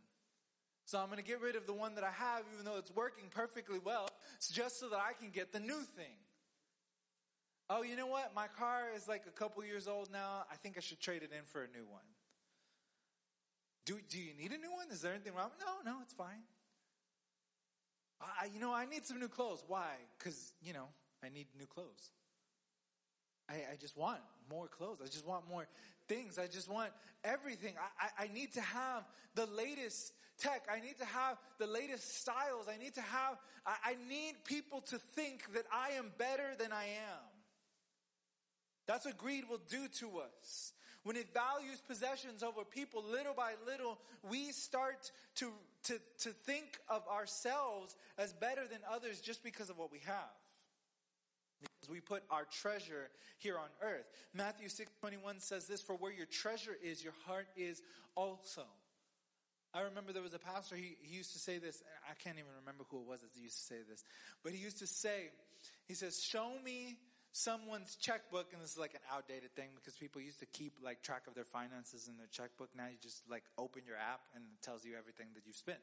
So 0.87 0.99
I'm 0.99 1.07
going 1.07 1.19
to 1.19 1.25
get 1.25 1.41
rid 1.41 1.57
of 1.57 1.67
the 1.67 1.73
one 1.73 1.95
that 1.95 2.05
I 2.05 2.11
have, 2.11 2.43
even 2.53 2.67
though 2.67 2.77
it's 2.77 2.95
working 2.95 3.25
perfectly 3.31 3.79
well, 3.83 4.11
just 4.53 4.79
so 4.79 4.91
that 4.91 4.99
I 4.99 5.15
can 5.19 5.31
get 5.31 5.51
the 5.51 5.61
new 5.61 5.81
thing. 5.81 6.19
Oh, 7.71 7.83
you 7.83 7.97
know 7.97 8.07
what? 8.07 8.35
My 8.35 8.49
car 8.49 8.89
is 8.95 9.09
like 9.09 9.23
a 9.27 9.31
couple 9.31 9.65
years 9.65 9.89
old 9.89 10.13
now. 10.13 10.45
I 10.53 10.57
think 10.57 10.77
I 10.77 10.81
should 10.81 11.01
trade 11.01 11.23
it 11.23 11.31
in 11.33 11.45
for 11.47 11.63
a 11.63 11.69
new 11.69 11.87
one. 11.89 12.05
Do, 13.87 13.99
do 14.11 14.19
you 14.19 14.35
need 14.39 14.53
a 14.53 14.59
new 14.59 14.73
one? 14.73 14.87
Is 14.91 15.01
there 15.01 15.15
anything 15.15 15.35
wrong? 15.35 15.51
No, 15.59 15.91
no, 15.91 15.99
it's 16.03 16.13
fine. 16.13 16.45
I, 18.41 18.47
you 18.53 18.61
know, 18.61 18.73
I 18.73 18.87
need 18.87 19.05
some 19.05 19.19
new 19.19 19.29
clothes. 19.29 19.63
Why? 19.67 19.91
Because, 20.19 20.53
you 20.63 20.73
know, 20.73 20.89
I 21.23 21.29
need 21.29 21.47
new 21.59 21.67
clothes. 21.67 22.11
I, 23.49 23.55
I, 23.73 23.77
just 23.79 23.97
want 23.97 24.21
more 24.51 24.69
clothes. 24.69 24.99
I 25.03 25.07
just 25.07 25.27
want 25.27 25.49
more 25.49 25.67
things. 26.09 26.39
I 26.39 26.47
just 26.47 26.69
want 26.69 26.91
everything. 27.23 27.75
I, 27.79 28.07
I, 28.07 28.25
I 28.25 28.33
need 28.33 28.55
to 28.55 28.61
have 28.61 29.05
the 29.35 29.47
latest 29.47 30.13
tech. 30.39 30.67
I 30.73 30.81
need 30.81 30.99
to 30.99 31.05
have 31.05 31.37
the 31.59 31.67
latest 31.67 32.21
styles. 32.21 32.69
I 32.73 32.83
need 32.83 32.95
to 32.95 33.03
have, 33.03 33.37
I, 33.67 33.75
I 33.85 33.97
need 34.09 34.45
people 34.45 34.81
to 34.83 34.99
think 34.99 35.53
that 35.55 35.65
I 35.73 35.91
am 35.91 36.13
better 36.17 36.55
than 36.59 36.73
I 36.73 36.85
am. 36.85 37.25
That's 38.87 39.05
what 39.05 39.17
greed 39.17 39.45
will 39.49 39.63
do 39.69 39.89
to 40.01 40.19
us. 40.19 40.73
When 41.05 41.17
it 41.17 41.33
values 41.35 41.83
possessions 41.87 42.43
over 42.43 42.65
people, 42.65 43.05
little 43.05 43.35
by 43.35 43.53
little, 43.67 43.99
we 44.29 44.53
start 44.53 45.11
to, 45.37 45.53
to, 45.85 46.01
to 46.21 46.31
think 46.31 46.79
of 46.89 47.07
ourselves 47.07 47.95
as 48.19 48.33
better 48.33 48.67
than 48.67 48.79
others 48.91 49.21
just 49.21 49.45
because 49.45 49.69
of 49.69 49.79
what 49.79 49.93
we 49.93 50.01
have. 50.07 50.33
Because 51.61 51.91
we 51.91 52.01
put 52.01 52.23
our 52.31 52.47
treasure 52.51 53.11
here 53.37 53.59
on 53.59 53.69
earth. 53.83 54.07
Matthew 54.33 54.69
6 54.69 54.91
21 55.01 55.41
says 55.41 55.67
this, 55.67 55.83
for 55.83 55.95
where 55.95 56.13
your 56.13 56.27
treasure 56.27 56.77
is, 56.83 57.05
your 57.05 57.15
heart 57.27 57.47
is 57.55 57.83
also. 58.15 58.65
I 59.75 59.83
remember 59.83 60.13
there 60.13 60.23
was 60.23 60.35
a 60.35 60.39
pastor, 60.39 60.77
he, 60.77 60.97
he 61.03 61.17
used 61.17 61.33
to 61.33 61.39
say 61.39 61.59
this, 61.59 61.83
I 62.09 62.15
can't 62.15 62.39
even 62.39 62.51
remember 62.61 62.85
who 62.91 63.01
it 63.01 63.07
was 63.07 63.21
that 63.21 63.31
used 63.39 63.59
to 63.59 63.65
say 63.65 63.81
this, 63.91 64.05
but 64.43 64.53
he 64.53 64.59
used 64.59 64.79
to 64.79 64.87
say, 64.87 65.31
he 65.87 65.95
says, 65.95 66.23
show 66.23 66.53
me 66.65 66.97
someone's 67.35 67.97
checkbook, 67.97 68.53
and 68.53 68.63
this 68.63 68.71
is 68.71 68.79
like 68.79 68.95
an 68.95 69.03
outdated 69.13 69.51
thing 69.57 69.69
because 69.75 69.95
people 69.95 70.23
used 70.23 70.39
to 70.39 70.47
keep 70.47 70.75
like 70.83 71.03
track 71.03 71.27
of 71.27 71.35
their 71.35 71.45
finances 71.45 72.07
in 72.09 72.17
their 72.17 72.31
checkbook. 72.31 72.71
Now 72.77 72.87
you 72.87 72.97
just 73.03 73.23
like 73.29 73.43
open 73.59 73.83
your 73.87 73.97
app 73.97 74.21
and 74.37 74.45
it 74.45 74.63
tells 74.65 74.85
you 74.85 74.93
everything 74.97 75.27
that 75.35 75.43
you've 75.45 75.57
spent. 75.57 75.81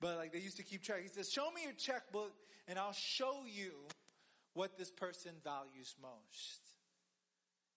But 0.00 0.18
like 0.18 0.32
they 0.32 0.38
used 0.38 0.58
to 0.58 0.62
keep 0.62 0.82
track. 0.82 1.00
He 1.02 1.08
says, 1.08 1.32
show 1.32 1.50
me 1.50 1.62
your 1.64 1.72
checkbook 1.72 2.32
and 2.68 2.78
I'll 2.78 2.92
show 2.92 3.40
you 3.48 3.72
what 4.52 4.76
this 4.76 4.90
person 4.90 5.32
values 5.42 5.96
most. 6.02 6.60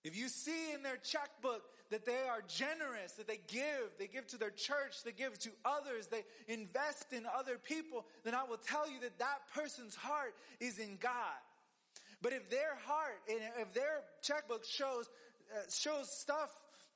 If 0.04 0.18
you 0.18 0.28
see 0.28 0.74
in 0.74 0.84
their 0.84 0.98
checkbook 0.98 1.64
that 1.92 2.06
they 2.06 2.28
are 2.30 2.42
generous, 2.50 3.14
that 3.14 3.28
they 3.28 3.40
give, 3.48 3.96
they 3.98 4.08
give 4.08 4.28
to 4.28 4.38
their 4.38 4.52
church, 4.52 5.04
they 5.06 5.14
give 5.14 5.40
to 5.40 5.50
others, 5.64 6.08
they 6.08 6.26
invest 6.50 7.14
in 7.14 7.24
other 7.34 7.58
people, 7.58 8.06
then 8.26 8.36
I 8.36 8.44
will 8.44 8.58
tell 8.58 8.92
you 8.92 9.00
that 9.02 9.18
that 9.20 9.40
person's 9.56 9.96
heart 9.96 10.36
is 10.60 10.80
in 10.80 10.98
God. 11.00 11.40
But 12.22 12.34
if 12.34 12.50
their 12.50 12.76
heart, 12.86 13.22
and 13.30 13.40
if 13.60 13.74
their 13.74 14.02
checkbook 14.22 14.66
shows, 14.66 15.10
uh, 15.54 15.60
shows 15.70 16.12
stuff 16.12 16.50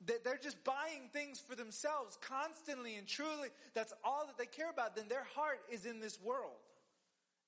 that 0.05 0.23
they're 0.23 0.39
just 0.41 0.63
buying 0.63 1.09
things 1.11 1.39
for 1.39 1.55
themselves 1.55 2.17
constantly 2.21 2.95
and 2.95 3.07
truly, 3.07 3.49
that's 3.73 3.93
all 4.03 4.25
that 4.27 4.37
they 4.37 4.45
care 4.45 4.69
about, 4.69 4.95
then 4.95 5.07
their 5.09 5.25
heart 5.35 5.59
is 5.71 5.85
in 5.85 5.99
this 5.99 6.19
world 6.21 6.51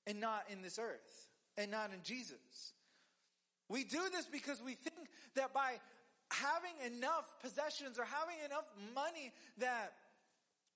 and 0.06 0.20
not 0.20 0.44
in 0.50 0.62
this 0.62 0.78
earth 0.78 1.28
and 1.56 1.70
not 1.70 1.92
in 1.92 2.00
Jesus. 2.02 2.72
We 3.68 3.84
do 3.84 4.02
this 4.12 4.26
because 4.26 4.62
we 4.62 4.74
think 4.74 5.08
that 5.34 5.54
by 5.54 5.80
having 6.30 6.94
enough 6.94 7.24
possessions 7.40 7.98
or 7.98 8.04
having 8.04 8.36
enough 8.44 8.68
money 8.94 9.32
that 9.58 9.92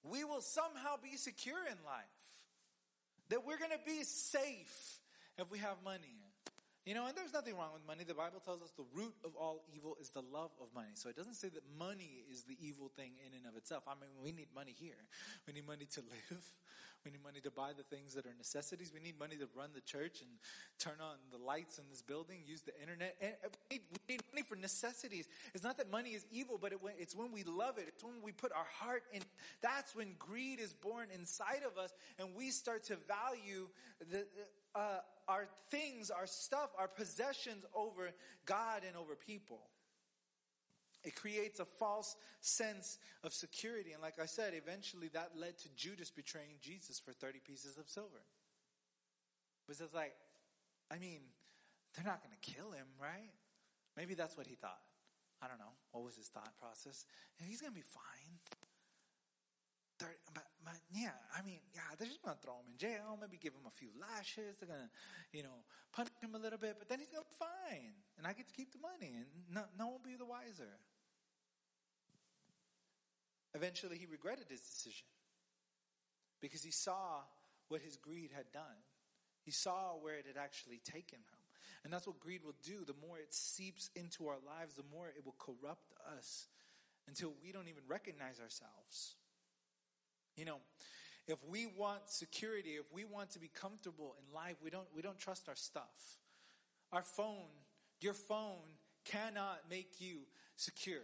we 0.03 0.25
will 0.25 0.41
somehow 0.41 0.97
be 1.03 1.17
secure 1.17 1.59
in 1.59 1.77
life. 1.85 2.05
That 3.29 3.45
we're 3.47 3.59
going 3.59 3.73
to 3.73 3.85
be 3.85 4.05
safe 4.05 5.01
if 5.37 5.51
we 5.51 5.59
have 5.59 5.77
money. 5.85 6.26
You 6.87 6.95
know, 6.95 7.07
and 7.11 7.17
there's 7.19 7.35
nothing 7.35 7.59
wrong 7.59 7.75
with 7.75 7.83
money. 7.85 8.05
The 8.07 8.15
Bible 8.15 8.39
tells 8.39 8.63
us 8.63 8.71
the 8.79 8.87
root 8.95 9.13
of 9.25 9.35
all 9.35 9.67
evil 9.75 9.97
is 10.01 10.11
the 10.11 10.23
love 10.23 10.55
of 10.63 10.71
money. 10.73 10.95
So 10.95 11.09
it 11.09 11.17
doesn't 11.17 11.35
say 11.35 11.49
that 11.49 11.65
money 11.77 12.23
is 12.31 12.45
the 12.45 12.57
evil 12.63 12.93
thing 12.95 13.11
in 13.27 13.35
and 13.37 13.45
of 13.45 13.57
itself. 13.57 13.83
I 13.89 13.99
mean, 13.99 14.15
we 14.23 14.31
need 14.31 14.47
money 14.55 14.73
here. 14.79 15.03
We 15.49 15.53
need 15.53 15.67
money 15.67 15.87
to 15.99 16.01
live. 16.31 16.45
We 17.05 17.11
need 17.11 17.25
money 17.25 17.41
to 17.43 17.51
buy 17.51 17.71
the 17.77 17.83
things 17.83 18.15
that 18.15 18.25
are 18.25 18.35
necessities. 18.39 18.93
We 18.95 19.01
need 19.01 19.19
money 19.19 19.35
to 19.35 19.49
run 19.59 19.71
the 19.75 19.81
church 19.81 20.23
and 20.23 20.31
turn 20.79 21.03
on 21.03 21.19
the 21.31 21.39
lights 21.39 21.79
in 21.79 21.85
this 21.91 22.03
building, 22.03 22.39
use 22.47 22.63
the 22.63 22.75
internet. 22.81 23.17
And 23.21 23.35
we 23.51 23.79
need, 23.79 23.83
we 23.91 24.15
need 24.15 24.23
money 24.33 24.43
for 24.43 24.55
necessities. 24.55 25.27
It's 25.55 25.65
not 25.65 25.79
that 25.79 25.91
money 25.91 26.11
is 26.11 26.25
evil, 26.31 26.57
but 26.61 26.73
it, 26.73 26.79
it's 26.99 27.17
when 27.17 27.33
we 27.33 27.43
love 27.43 27.79
it. 27.79 27.87
It's 27.89 28.05
when 28.05 28.23
we 28.23 28.31
put 28.31 28.53
our 28.53 28.67
heart 28.79 29.03
in. 29.13 29.23
That's 29.61 29.95
when 29.95 30.15
greed 30.21 30.61
is 30.61 30.73
born 30.73 31.09
inside 31.13 31.63
of 31.67 31.83
us 31.83 31.91
and 32.19 32.29
we 32.37 32.51
start 32.51 32.85
to 32.85 32.97
value 33.09 33.67
the, 34.09 34.27
uh, 34.75 34.99
our 35.29 35.47
things, 35.71 36.11
our 36.11 36.27
stuff, 36.27 36.71
our 36.79 36.89
possessions 36.89 37.65
over 37.75 38.11
God 38.45 38.83
and 38.87 38.97
over 38.97 39.15
people. 39.15 39.61
It 41.05 41.15
creates 41.15 41.61
a 41.61 41.65
false 41.65 42.17
sense 42.41 42.99
of 43.23 43.33
security. 43.33 43.93
And 43.93 44.03
like 44.03 44.19
I 44.21 44.27
said, 44.27 44.55
eventually 44.55 45.09
that 45.15 45.33
led 45.37 45.59
to 45.59 45.69
Judas 45.77 46.11
betraying 46.11 46.59
Jesus 46.61 46.99
for 46.99 47.13
30 47.13 47.41
pieces 47.47 47.79
of 47.79 47.89
silver. 47.89 48.23
Because 49.67 49.81
it's 49.81 49.95
like, 49.95 50.15
I 50.91 50.99
mean, 50.99 51.21
they're 51.95 52.05
not 52.05 52.23
going 52.23 52.35
to 52.35 52.51
kill 52.53 52.73
him, 52.73 52.87
right? 53.01 53.33
Maybe 53.97 54.15
that's 54.15 54.37
what 54.37 54.47
he 54.47 54.55
thought. 54.55 54.83
I 55.43 55.49
don't 55.49 55.59
know. 55.59 55.75
What 55.93 56.05
was 56.05 56.17
his 56.17 56.29
thought 56.29 56.53
process? 56.59 57.05
He's 57.37 57.61
going 57.61 57.73
to 57.73 57.77
be 57.79 57.85
fine. 57.87 58.39
but, 60.35 60.47
yeah, 60.93 61.15
I 61.37 61.43
mean, 61.43 61.61
yeah, 61.75 61.83
they're 61.99 62.09
just 62.09 62.23
gonna 62.23 62.37
throw 62.43 62.55
him 62.55 62.67
in 62.73 62.79
jail, 62.79 63.19
maybe 63.21 63.37
give 63.37 63.53
him 63.53 63.67
a 63.67 63.71
few 63.71 63.89
lashes. 64.01 64.59
They're 64.59 64.69
gonna, 64.69 64.91
you 65.33 65.43
know, 65.43 65.65
punish 65.93 66.13
him 66.21 66.35
a 66.35 66.39
little 66.39 66.59
bit, 66.59 66.77
but 66.79 66.89
then 66.89 66.99
he's 66.99 67.11
gonna 67.11 67.27
be 67.29 67.39
fine, 67.39 67.95
and 68.19 68.27
I 68.27 68.33
get 68.33 68.49
to 68.49 68.55
keep 68.55 68.73
the 68.73 68.83
money, 68.83 69.15
and 69.15 69.27
no, 69.53 69.63
no 69.79 69.87
one 69.87 70.03
will 70.03 70.11
be 70.11 70.17
the 70.17 70.27
wiser. 70.27 70.79
Eventually, 73.55 73.97
he 73.97 74.07
regretted 74.07 74.47
his 74.51 74.61
decision 74.61 75.07
because 76.41 76.63
he 76.63 76.71
saw 76.71 77.23
what 77.69 77.81
his 77.81 77.97
greed 77.97 78.31
had 78.37 78.53
done. 78.53 78.85
He 79.45 79.51
saw 79.51 79.97
where 79.97 80.15
it 80.15 80.27
had 80.27 80.37
actually 80.37 80.81
taken 80.85 81.19
him. 81.19 81.41
And 81.85 81.93
that's 81.93 82.07
what 82.07 82.19
greed 82.19 82.43
will 82.45 82.59
do. 82.65 82.85
The 82.85 82.99
more 83.07 83.19
it 83.19 83.33
seeps 83.33 83.91
into 83.95 84.27
our 84.27 84.39
lives, 84.45 84.75
the 84.75 84.85
more 84.93 85.09
it 85.09 85.25
will 85.25 85.37
corrupt 85.39 85.95
us 86.19 86.49
until 87.07 87.33
we 87.43 87.53
don't 87.53 87.69
even 87.69 87.85
recognize 87.87 88.41
ourselves. 88.41 89.15
You 90.37 90.45
know, 90.45 90.59
if 91.27 91.39
we 91.49 91.67
want 91.67 92.09
security, 92.09 92.71
if 92.71 92.93
we 92.93 93.05
want 93.05 93.31
to 93.31 93.39
be 93.39 93.49
comfortable 93.49 94.15
in 94.19 94.35
life, 94.35 94.57
we 94.63 94.71
don't, 94.71 94.87
we 94.95 95.03
don't 95.03 95.19
trust 95.19 95.49
our 95.49 95.57
stuff. 95.57 96.19
Our 96.93 97.03
phone, 97.03 97.51
your 98.01 98.15
phone 98.15 98.63
cannot 99.05 99.63
make 99.69 100.01
you 100.01 100.21
secure. 100.57 101.03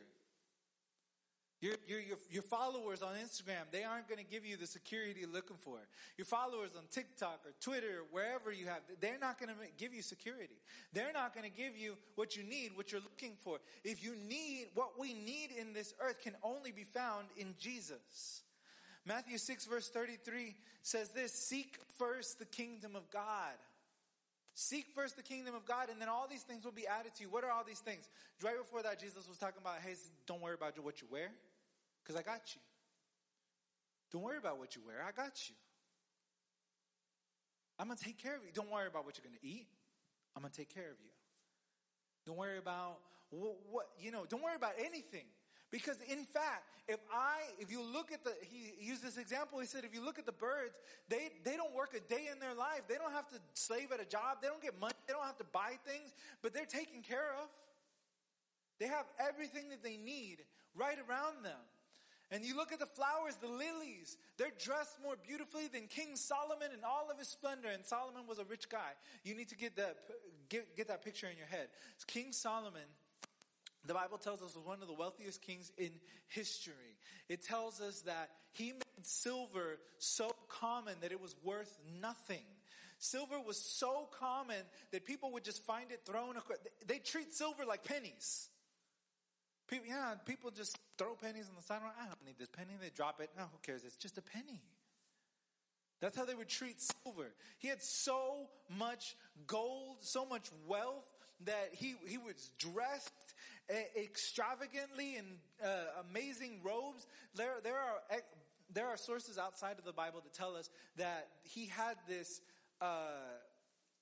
Your, 1.61 1.75
your, 1.87 2.01
your, 2.01 2.19
your, 2.29 2.43
followers 2.43 3.03
on 3.03 3.11
Instagram, 3.15 3.71
they 3.71 3.85
aren't 3.85 4.09
going 4.09 4.19
to 4.19 4.29
give 4.29 4.45
you 4.45 4.57
the 4.57 4.67
security 4.67 5.21
you're 5.21 5.31
looking 5.31 5.57
for. 5.57 5.79
Your 6.19 6.25
followers 6.25 6.71
on 6.77 6.83
TikTok 6.91 7.39
or 7.47 7.53
Twitter, 7.61 8.03
wherever 8.11 8.51
you 8.51 8.67
have, 8.67 8.81
they're 9.01 9.19
not 9.21 9.39
going 9.39 9.49
to 9.49 9.55
give 9.79 9.95
you 9.95 10.03
security. 10.03 10.57
They're 10.93 11.13
not 11.13 11.35
going 11.37 11.49
to 11.49 11.57
give 11.57 11.77
you 11.77 11.95
what 12.17 12.37
you 12.37 12.43
need, 12.43 12.73
what 12.75 12.91
you're 12.91 13.01
looking 13.01 13.37
for. 13.45 13.59
If 13.85 14.03
you 14.03 14.17
need, 14.29 14.71
what 14.75 14.99
we 14.99 15.15
need 15.15 15.51
in 15.57 15.73
this 15.73 15.95
earth 16.01 16.21
can 16.21 16.35
only 16.43 16.73
be 16.73 16.83
found 16.83 17.29
in 17.37 17.55
Jesus. 17.61 18.43
Matthew 19.05 19.39
6 19.39 19.67
verse 19.67 19.89
33 19.89 20.55
says 20.83 21.11
this, 21.11 21.33
seek 21.33 21.77
first 21.99 22.39
the 22.39 22.45
kingdom 22.45 22.95
of 22.97 23.11
God. 23.11 23.55
Seek 24.55 24.87
first 24.95 25.17
the 25.17 25.23
kingdom 25.23 25.55
of 25.55 25.65
God 25.65 25.89
and 25.91 26.01
then 26.01 26.09
all 26.09 26.27
these 26.31 26.43
things 26.43 26.65
will 26.65 26.73
be 26.73 26.87
added 26.87 27.15
to 27.17 27.23
you. 27.23 27.31
What 27.31 27.43
are 27.43 27.51
all 27.51 27.65
these 27.67 27.81
things? 27.81 28.09
Right 28.43 28.59
before 28.59 28.83
that, 28.83 29.01
Jesus 29.01 29.27
was 29.29 29.39
talking 29.39 29.61
about, 29.61 29.77
hey, 29.85 29.95
don't 30.27 30.41
worry 30.43 30.55
about 30.55 30.79
what 30.85 31.01
you 31.01 31.09
wear 31.11 31.31
because 32.03 32.21
I 32.21 32.23
got 32.23 32.55
you. 32.55 32.61
Don't 34.13 34.23
worry 34.23 34.37
about 34.37 34.59
what 34.59 34.77
you 34.77 34.83
wear. 34.87 34.97
I 35.07 35.11
got 35.11 35.49
you. 35.49 35.55
I'm 37.79 37.87
going 37.87 37.97
to 37.97 38.05
take 38.05 38.19
care 38.19 38.37
of 38.37 38.43
you. 38.45 38.51
Don't 38.53 38.71
worry 38.71 38.87
about 38.87 39.07
what 39.07 39.17
you're 39.17 39.25
going 39.25 39.41
to 39.41 39.47
eat. 39.47 39.67
I'm 40.37 40.43
going 40.43 40.53
to 40.53 40.57
take 40.57 40.73
care 40.73 40.91
of 40.91 41.01
you. 41.03 41.11
Don't 42.27 42.37
worry 42.37 42.59
about 42.59 42.99
what, 43.31 43.57
what, 43.71 43.87
you 43.99 44.11
know, 44.11 44.25
don't 44.29 44.43
worry 44.43 44.55
about 44.55 44.75
anything. 44.79 45.25
Because 45.73 45.97
in 46.07 46.25
fact, 46.25 46.69
if 46.87 47.01
I, 47.11 47.41
if 47.59 47.73
you 47.73 47.83
look 47.83 48.13
at 48.13 48.23
the, 48.23 48.33
he 48.43 48.75
used 48.79 49.03
this 49.03 49.17
example, 49.17 49.59
he 49.59 49.67
said, 49.67 49.85
if 49.85 49.95
you 49.95 50.05
look 50.05 50.19
at 50.19 50.27
the 50.27 50.33
birds, 50.33 50.77
they, 51.09 51.31
they 51.45 51.57
don't 51.57 51.75
work 51.75 51.97
a 51.97 52.01
day 52.13 52.29
in 52.31 52.39
their 52.39 52.55
life. 52.55 52.83
They 52.89 52.97
don't 52.97 53.13
have 53.13 53.27
to 53.29 53.37
slave 53.55 53.91
at 53.91 53.99
a 53.99 54.05
job. 54.05 54.39
They 54.43 54.49
don't 54.49 54.61
get 54.61 54.79
money. 54.79 54.93
They 55.07 55.15
don't 55.15 55.25
have 55.25 55.39
to 55.39 55.49
buy 55.51 55.79
things, 55.87 56.13
but 56.43 56.53
they're 56.53 56.67
taken 56.67 57.01
care 57.01 57.33
of. 57.43 57.49
They 58.79 58.87
have 58.87 59.07
everything 59.19 59.71
that 59.71 59.83
they 59.83 59.97
need 59.97 60.45
right 60.77 60.99
around 61.09 61.43
them. 61.43 61.61
And 62.31 62.45
you 62.45 62.57
look 62.57 62.73
at 62.73 62.79
the 62.79 62.87
flowers, 62.87 63.37
the 63.41 63.49
lilies, 63.49 64.17
they're 64.37 64.57
dressed 64.59 64.99
more 65.03 65.17
beautifully 65.27 65.69
than 65.69 65.87
King 65.87 66.17
Solomon 66.17 66.69
in 66.73 66.85
all 66.85 67.09
of 67.11 67.19
his 67.19 67.29
splendor. 67.29 67.69
And 67.69 67.85
Solomon 67.85 68.27
was 68.29 68.39
a 68.39 68.45
rich 68.45 68.69
guy. 68.69 68.93
You 69.25 69.35
need 69.35 69.49
to 69.49 69.57
get 69.57 69.77
that, 69.77 69.97
get, 70.49 70.77
get 70.77 70.89
that 70.89 71.03
picture 71.05 71.29
in 71.29 71.37
your 71.37 71.47
head. 71.47 71.69
King 72.07 72.33
Solomon, 72.33 72.89
the 73.85 73.95
Bible 73.95 74.19
tells 74.19 74.43
us 74.43 74.55
was 74.55 74.65
one 74.65 74.81
of 74.81 74.89
the 74.89 74.95
wealthiest 74.95 75.43
kings 75.43 75.73
in 75.77 75.91
history. 76.29 76.97
It 77.29 77.45
tells 77.45 77.81
us 77.81 78.03
that 78.03 78.31
he 78.53 78.73
made 78.73 79.07
silver 79.07 79.79
so 79.99 80.31
common 80.49 80.95
that 81.01 81.13
it 81.13 81.21
was 81.21 81.35
worth 81.43 81.77
nothing. 82.01 82.45
Silver 82.99 83.41
was 83.45 83.57
so 83.57 84.09
common 84.21 84.63
that 84.93 85.05
people 85.05 85.33
would 85.33 85.43
just 85.43 85.65
find 85.65 85.91
it 85.91 86.03
thrown 86.07 86.37
across. 86.37 86.59
They 86.87 86.99
treat 86.99 87.33
silver 87.35 87.65
like 87.65 87.83
pennies. 87.83 88.49
People, 89.67 89.87
yeah, 89.89 90.15
people 90.25 90.51
just 90.51 90.79
throw 90.99 91.15
pennies 91.15 91.49
on 91.49 91.57
the 91.57 91.63
sidewalk. 91.63 91.95
I 92.01 92.07
don't 92.07 92.25
need 92.25 92.39
this 92.39 92.49
penny. 92.49 92.75
They 92.81 92.91
drop 92.91 93.21
it. 93.21 93.31
No, 93.37 93.45
who 93.45 93.59
cares? 93.63 93.85
It's 93.85 93.97
just 93.97 94.19
a 94.19 94.23
penny. 94.23 94.63
That's 96.01 96.17
how 96.17 96.25
they 96.25 96.35
would 96.35 96.49
treat 96.49 96.77
silver. 96.81 97.33
He 97.59 97.69
had 97.69 97.83
so 97.83 98.49
much 98.69 99.17
gold, 99.47 99.99
so 100.01 100.27
much 100.27 100.49
wealth 100.67 101.07
that 101.47 101.71
he, 101.73 101.95
he 102.07 102.19
was 102.19 102.51
dressed 102.59 103.13
extravagantly 103.97 105.17
in 105.17 105.25
uh, 105.65 105.69
amazing 106.11 106.61
robes. 106.63 107.07
There, 107.35 107.55
there 107.63 107.77
are, 107.77 108.21
there 108.73 108.87
are 108.89 108.97
sources 108.97 109.39
outside 109.39 109.79
of 109.79 109.85
the 109.85 109.93
Bible 109.93 110.21
that 110.23 110.35
tell 110.35 110.57
us 110.57 110.69
that 110.97 111.29
he 111.43 111.67
had 111.67 111.97
this, 112.09 112.41
uh, 112.81 112.87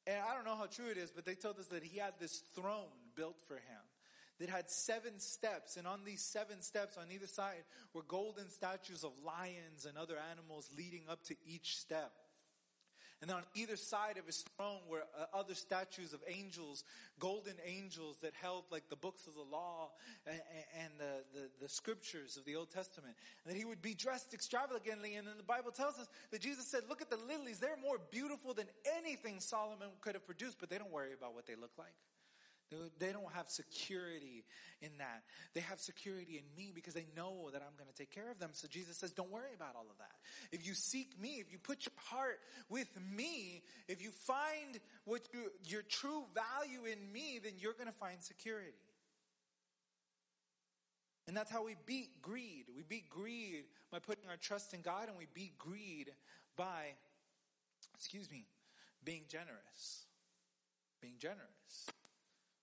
and 0.07 0.17
I 0.29 0.35
don't 0.35 0.45
know 0.45 0.57
how 0.57 0.67
true 0.67 0.89
it 0.91 0.97
is, 0.97 1.11
but 1.11 1.25
they 1.25 1.35
told 1.35 1.59
us 1.59 1.67
that 1.67 1.83
he 1.83 1.99
had 1.99 2.15
this 2.19 2.43
throne 2.55 2.89
built 3.17 3.37
for 3.47 3.55
him 3.55 3.83
that 4.41 4.49
had 4.49 4.71
seven 4.71 5.19
steps, 5.19 5.77
and 5.77 5.87
on 5.87 6.01
these 6.05 6.23
seven 6.23 6.63
steps 6.63 6.97
on 6.97 7.05
either 7.13 7.27
side 7.27 7.63
were 7.93 8.03
golden 8.03 8.49
statues 8.49 9.05
of 9.05 9.13
lions 9.25 9.85
and 9.87 9.99
other 9.99 10.17
animals 10.31 10.71
leading 10.77 11.03
up 11.11 11.23
to 11.25 11.35
each 11.47 11.77
step. 11.77 12.13
And 13.23 13.31
on 13.31 13.43
either 13.55 13.77
side 13.77 14.17
of 14.17 14.25
his 14.25 14.43
throne 14.57 14.81
were 14.89 15.03
uh, 15.19 15.39
other 15.39 15.55
statues 15.55 16.15
of 16.15 16.21
angels, 16.27 16.85
golden 17.19 17.55
angels 17.67 18.17
that 18.23 18.33
held 18.41 18.65
like 18.71 18.89
the 18.89 18.97
books 18.97 19.27
of 19.27 19.35
the 19.35 19.43
law 19.43 19.91
and, 20.27 20.41
and 20.83 20.93
the, 20.99 21.39
the, 21.39 21.49
the, 21.61 21.69
scriptures 21.69 22.39
of 22.39 22.47
the 22.47 22.57
Old 22.57 22.71
Testament. 22.71 23.15
And 23.45 23.55
that 23.55 23.59
he 23.59 23.67
would 23.67 23.83
be 23.83 23.95
dressed 23.95 24.33
extravagantly. 24.33 25.17
And 25.17 25.27
then 25.27 25.37
the 25.37 25.43
Bible 25.43 25.71
tells 25.71 25.99
us 25.99 26.09
that 26.31 26.41
Jesus 26.41 26.67
said, 26.67 26.83
look 26.89 27.03
at 27.03 27.11
the 27.11 27.19
lilies. 27.29 27.59
They're 27.59 27.77
more 27.77 27.99
beautiful 28.11 28.55
than 28.55 28.67
anything 28.97 29.41
Solomon 29.41 29.89
could 30.01 30.15
have 30.15 30.25
produced, 30.25 30.57
but 30.59 30.71
they 30.71 30.79
don't 30.79 30.93
worry 30.93 31.13
about 31.13 31.35
what 31.35 31.47
they 31.47 31.57
look 31.57 31.73
like. 31.77 31.93
They 32.99 33.13
don't 33.13 33.33
have 33.35 33.49
security 33.49 34.45
in 34.81 34.91
that. 34.99 35.23
They 35.55 35.61
have 35.61 35.81
security 35.81 36.39
in 36.39 36.45
me 36.57 36.71
because 36.73 36.95
they 36.95 37.07
know 37.17 37.51
that 37.53 37.63
I'm 37.63 37.77
going 37.77 37.91
to 37.91 37.97
take 37.97 38.13
care 38.13 38.31
of 38.31 38.39
them. 38.39 38.51
So 38.53 38.69
Jesus 38.69 38.97
says, 38.97 39.11
don't 39.11 39.31
worry 39.31 39.53
about 39.57 39.75
all 39.75 39.87
of 39.91 39.99
that. 39.99 40.13
If 40.53 40.67
you 40.67 40.75
seek 40.75 41.21
me, 41.21 41.41
if 41.41 41.51
you 41.51 41.59
put 41.59 41.85
your 41.85 41.93
heart 41.97 42.39
with 42.69 42.89
me, 43.17 43.63
if 43.89 44.03
you 44.03 44.11
find 44.11 44.79
what 45.05 45.23
you, 45.33 45.51
your 45.65 45.83
true 45.83 46.25
value 46.33 46.85
in 46.85 47.13
me, 47.13 47.41
then 47.43 47.55
you're 47.59 47.75
going 47.75 47.89
to 47.89 47.93
find 47.93 48.23
security. 48.23 48.71
And 51.27 51.37
that's 51.37 51.51
how 51.51 51.65
we 51.65 51.75
beat 51.87 52.23
greed. 52.23 52.67
We 52.77 52.83
beat 52.83 53.11
greed 53.11 53.65
by 53.91 53.99
putting 53.99 54.29
our 54.29 54.37
trust 54.37 54.75
in 54.75 54.81
God 54.81 55.09
and 55.09 55.17
we 55.19 55.27
beat 55.35 55.59
greed 55.59 56.11
by, 56.57 56.95
excuse 57.95 58.31
me, 58.31 58.47
being 59.05 59.23
generous. 59.29 60.07
Being 61.01 61.15
generous. 61.19 61.87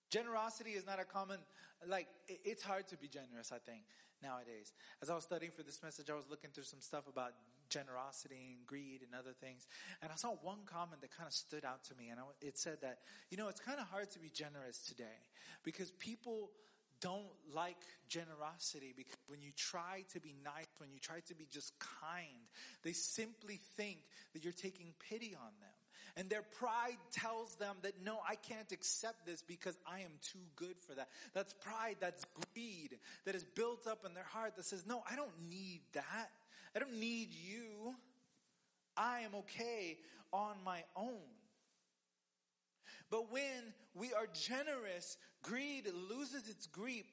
Generosity 0.09 0.71
is 0.71 0.85
not 0.85 0.99
a 0.99 1.05
common, 1.05 1.39
like, 1.87 2.07
it's 2.27 2.63
hard 2.63 2.87
to 2.89 2.97
be 2.97 3.07
generous, 3.07 3.51
I 3.51 3.59
think, 3.59 3.83
nowadays. 4.23 4.73
As 5.01 5.09
I 5.09 5.15
was 5.15 5.23
studying 5.23 5.51
for 5.51 5.63
this 5.63 5.81
message, 5.83 6.09
I 6.09 6.15
was 6.15 6.25
looking 6.29 6.51
through 6.51 6.63
some 6.63 6.81
stuff 6.81 7.07
about 7.07 7.33
generosity 7.69 8.55
and 8.55 8.65
greed 8.65 9.01
and 9.03 9.13
other 9.13 9.33
things. 9.33 9.67
And 10.01 10.11
I 10.11 10.15
saw 10.15 10.29
one 10.41 10.59
comment 10.65 11.01
that 11.01 11.11
kind 11.15 11.27
of 11.27 11.33
stood 11.33 11.65
out 11.65 11.83
to 11.85 11.95
me. 11.95 12.09
And 12.09 12.19
it 12.41 12.57
said 12.57 12.77
that, 12.81 12.99
you 13.29 13.37
know, 13.37 13.49
it's 13.49 13.59
kind 13.59 13.79
of 13.79 13.87
hard 13.87 14.09
to 14.11 14.19
be 14.19 14.29
generous 14.29 14.79
today 14.79 15.27
because 15.63 15.91
people 15.91 16.51
don't 16.99 17.29
like 17.53 17.77
generosity 18.09 18.93
because 18.95 19.17
when 19.27 19.41
you 19.41 19.51
try 19.55 20.03
to 20.13 20.19
be 20.19 20.33
nice, 20.43 20.65
when 20.79 20.91
you 20.91 20.99
try 20.99 21.19
to 21.27 21.35
be 21.35 21.45
just 21.51 21.73
kind, 21.79 22.49
they 22.83 22.93
simply 22.93 23.59
think 23.75 23.99
that 24.33 24.43
you're 24.43 24.53
taking 24.53 24.93
pity 25.09 25.35
on 25.35 25.51
them. 25.59 25.76
And 26.17 26.31
their 26.31 26.41
pride 26.41 26.97
tells 27.11 27.55
them 27.57 27.75
that 27.83 27.93
no, 28.03 28.17
I 28.27 28.33
can't 28.35 28.71
accept 28.71 29.27
this 29.27 29.43
because 29.43 29.77
I 29.85 29.99
am 29.99 30.11
too 30.23 30.39
good 30.55 30.79
for 30.79 30.95
that. 30.95 31.09
That's 31.35 31.53
pride, 31.53 31.97
that's 31.99 32.25
greed 32.53 32.97
that 33.25 33.35
is 33.35 33.43
built 33.43 33.85
up 33.85 34.03
in 34.03 34.15
their 34.15 34.23
heart 34.23 34.55
that 34.55 34.65
says, 34.65 34.83
no, 34.87 35.03
I 35.09 35.15
don't 35.15 35.47
need 35.47 35.81
that. 35.93 36.31
I 36.75 36.79
don't 36.79 36.99
need 36.99 37.29
you. 37.31 37.93
I 38.97 39.19
am 39.19 39.35
okay 39.35 39.99
on 40.33 40.55
my 40.65 40.83
own. 40.95 41.21
But 43.11 43.31
when 43.31 43.73
we 43.93 44.11
are 44.13 44.27
generous, 44.33 45.17
greed 45.43 45.87
loses 46.09 46.49
its 46.49 46.65
grip, 46.65 47.05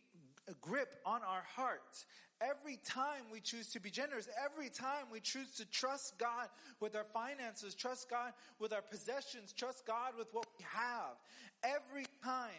grip 0.60 0.94
on 1.06 1.22
our 1.22 1.42
heart 1.56 2.04
Every 2.40 2.78
time 2.84 3.22
we 3.32 3.40
choose 3.40 3.68
to 3.70 3.80
be 3.80 3.90
generous, 3.90 4.28
every 4.44 4.68
time 4.68 5.06
we 5.10 5.20
choose 5.20 5.54
to 5.56 5.66
trust 5.66 6.18
God 6.18 6.48
with 6.80 6.96
our 6.96 7.04
finances, 7.04 7.74
trust 7.74 8.10
God 8.10 8.32
with 8.58 8.72
our 8.72 8.82
possessions, 8.82 9.52
trust 9.52 9.86
God 9.86 10.12
with 10.18 10.28
what 10.32 10.46
we 10.58 10.64
have, 10.74 11.14
every 11.62 12.06
time 12.24 12.50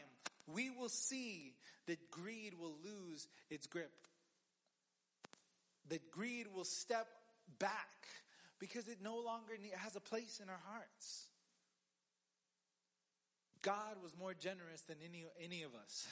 we 0.47 0.69
will 0.69 0.89
see 0.89 1.53
that 1.87 2.09
greed 2.09 2.53
will 2.57 2.75
lose 2.83 3.27
its 3.49 3.67
grip. 3.67 3.91
That 5.89 6.09
greed 6.09 6.47
will 6.55 6.65
step 6.65 7.07
back 7.59 8.07
because 8.59 8.87
it 8.87 8.99
no 9.03 9.17
longer 9.17 9.53
has 9.77 9.95
a 9.95 9.99
place 9.99 10.39
in 10.41 10.49
our 10.49 10.61
hearts. 10.67 11.27
God 13.61 13.97
was 14.01 14.17
more 14.17 14.33
generous 14.33 14.81
than 14.81 14.97
any, 15.03 15.25
any 15.43 15.63
of 15.63 15.75
us. 15.75 16.07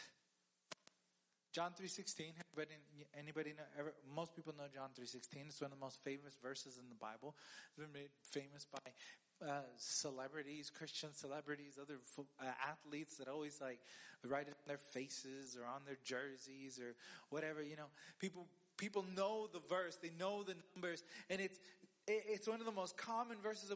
John 1.54 1.70
3.16, 1.80 2.34
anybody, 2.58 2.74
anybody 3.16 3.50
know, 3.52 3.64
ever, 3.78 3.94
most 4.16 4.36
people 4.36 4.56
know 4.58 4.66
John 4.74 4.90
3.16. 5.00 5.22
It's 5.48 5.62
one 5.62 5.72
of 5.72 5.78
the 5.78 5.86
most 5.86 6.04
famous 6.04 6.36
verses 6.42 6.80
in 6.82 6.90
the 6.90 6.96
Bible. 6.96 7.36
It's 7.70 7.78
been 7.78 7.94
made 7.94 8.10
famous 8.24 8.66
by 8.66 9.48
uh, 9.48 9.62
celebrities, 9.78 10.72
Christian 10.76 11.14
celebrities, 11.14 11.78
other 11.80 12.00
uh, 12.42 12.46
athletes 12.68 13.18
that 13.18 13.28
always 13.28 13.62
like 13.62 13.78
write 14.26 14.48
it 14.48 14.56
on 14.58 14.68
their 14.68 14.80
faces 14.80 15.56
or 15.56 15.68
on 15.68 15.82
their 15.86 15.98
jerseys 16.04 16.80
or 16.80 16.96
whatever, 17.30 17.62
you 17.62 17.76
know. 17.76 17.94
People, 18.18 18.48
people 18.78 19.06
know 19.16 19.48
the 19.54 19.62
verse, 19.70 20.00
they 20.02 20.12
know 20.18 20.42
the 20.42 20.56
numbers, 20.74 21.04
and 21.30 21.40
it's, 21.40 21.60
it's 22.08 22.48
one 22.48 22.62
of 22.62 22.66
the 22.66 22.72
most 22.72 22.98
common 22.98 23.38
verses 23.44 23.72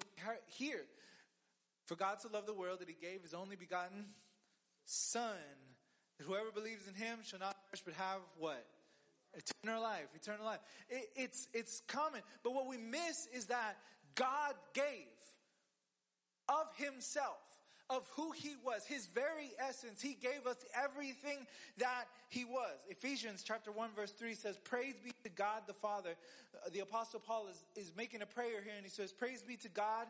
hear. 0.47 0.79
For 1.85 1.95
God 1.95 2.19
to 2.21 2.27
love 2.27 2.47
the 2.47 2.55
world 2.55 2.79
that 2.79 2.89
he 2.89 2.95
gave 2.99 3.21
his 3.21 3.35
only 3.35 3.55
begotten 3.55 4.05
son 4.85 5.37
Whoever 6.25 6.51
believes 6.51 6.87
in 6.87 6.93
him 6.93 7.19
shall 7.23 7.39
not 7.39 7.57
perish 7.67 7.83
but 7.85 7.93
have 7.93 8.21
what? 8.39 8.65
Eternal 9.33 9.81
life, 9.83 10.07
eternal 10.15 10.45
life. 10.45 10.59
It, 10.89 11.09
it's, 11.15 11.47
it's 11.53 11.81
common. 11.87 12.21
But 12.43 12.53
what 12.53 12.67
we 12.67 12.77
miss 12.77 13.27
is 13.33 13.45
that 13.45 13.77
God 14.15 14.55
gave 14.73 15.05
of 16.49 16.67
himself, 16.75 17.37
of 17.89 18.07
who 18.15 18.31
he 18.31 18.55
was, 18.65 18.85
his 18.85 19.05
very 19.05 19.51
essence. 19.59 20.01
He 20.01 20.17
gave 20.19 20.47
us 20.47 20.57
everything 20.73 21.45
that 21.77 22.05
he 22.29 22.45
was. 22.45 22.79
Ephesians 22.89 23.43
chapter 23.45 23.71
1 23.71 23.89
verse 23.95 24.11
3 24.11 24.33
says, 24.33 24.57
praise 24.57 24.95
be 25.03 25.11
to 25.23 25.29
God 25.29 25.63
the 25.67 25.73
Father. 25.73 26.15
Uh, 26.55 26.69
the 26.73 26.79
apostle 26.79 27.19
Paul 27.19 27.47
is, 27.47 27.63
is 27.81 27.91
making 27.95 28.21
a 28.21 28.25
prayer 28.25 28.63
here 28.63 28.73
and 28.75 28.83
he 28.83 28.89
says, 28.89 29.11
praise 29.11 29.43
be 29.43 29.55
to 29.57 29.69
God, 29.69 30.07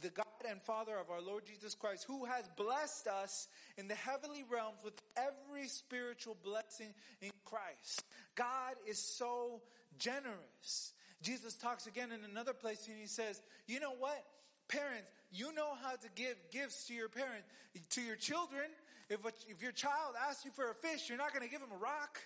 the 0.00 0.08
God 0.08 0.24
and 0.48 0.60
Father 0.62 0.96
of 0.96 1.10
our 1.10 1.20
Lord 1.20 1.44
Jesus 1.46 1.74
Christ, 1.74 2.04
who 2.06 2.24
has 2.24 2.48
blessed 2.56 3.06
us 3.06 3.48
in 3.76 3.88
the 3.88 3.94
heavenly 3.94 4.44
realms 4.50 4.78
with 4.84 4.94
every 5.16 5.68
spiritual 5.68 6.36
blessing 6.44 6.94
in 7.20 7.30
Christ. 7.44 8.04
God 8.34 8.74
is 8.86 8.98
so 8.98 9.62
generous. 9.98 10.92
Jesus 11.22 11.54
talks 11.54 11.86
again 11.86 12.10
in 12.12 12.24
another 12.30 12.52
place 12.52 12.86
and 12.88 12.96
he 12.98 13.06
says, 13.06 13.42
you 13.66 13.80
know 13.80 13.94
what? 13.98 14.24
Parents, 14.68 15.08
you 15.32 15.52
know 15.54 15.74
how 15.82 15.92
to 15.92 16.08
give 16.14 16.36
gifts 16.50 16.86
to 16.86 16.94
your 16.94 17.08
parents, 17.08 17.46
to 17.90 18.00
your 18.00 18.16
children. 18.16 18.66
If, 19.08 19.24
a, 19.24 19.32
if 19.48 19.60
your 19.60 19.72
child 19.72 20.14
asks 20.28 20.44
you 20.44 20.52
for 20.52 20.70
a 20.70 20.74
fish, 20.74 21.08
you're 21.08 21.18
not 21.18 21.32
going 21.32 21.44
to 21.44 21.50
give 21.50 21.60
him 21.60 21.72
a 21.74 21.82
rock. 21.82 22.20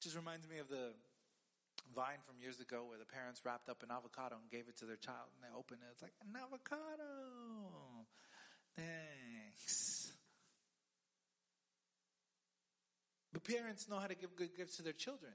Just 0.00 0.16
reminds 0.16 0.48
me 0.48 0.58
of 0.58 0.68
the 0.68 0.92
vine 1.94 2.18
from 2.26 2.36
years 2.40 2.60
ago 2.60 2.84
where 2.86 2.98
the 2.98 3.06
parents 3.06 3.44
wrapped 3.44 3.68
up 3.68 3.82
an 3.82 3.90
avocado 3.90 4.36
and 4.40 4.50
gave 4.50 4.68
it 4.68 4.76
to 4.78 4.84
their 4.84 4.96
child 4.96 5.30
and 5.34 5.42
they 5.42 5.52
opened 5.56 5.80
it. 5.82 5.90
It's 5.92 6.02
like, 6.02 6.14
an 6.22 6.34
avocado. 6.36 8.06
Thanks. 8.76 10.12
But 13.32 13.44
parents 13.44 13.88
know 13.88 13.98
how 13.98 14.06
to 14.06 14.14
give 14.14 14.36
good 14.36 14.56
gifts 14.56 14.76
to 14.76 14.82
their 14.82 14.92
children. 14.92 15.32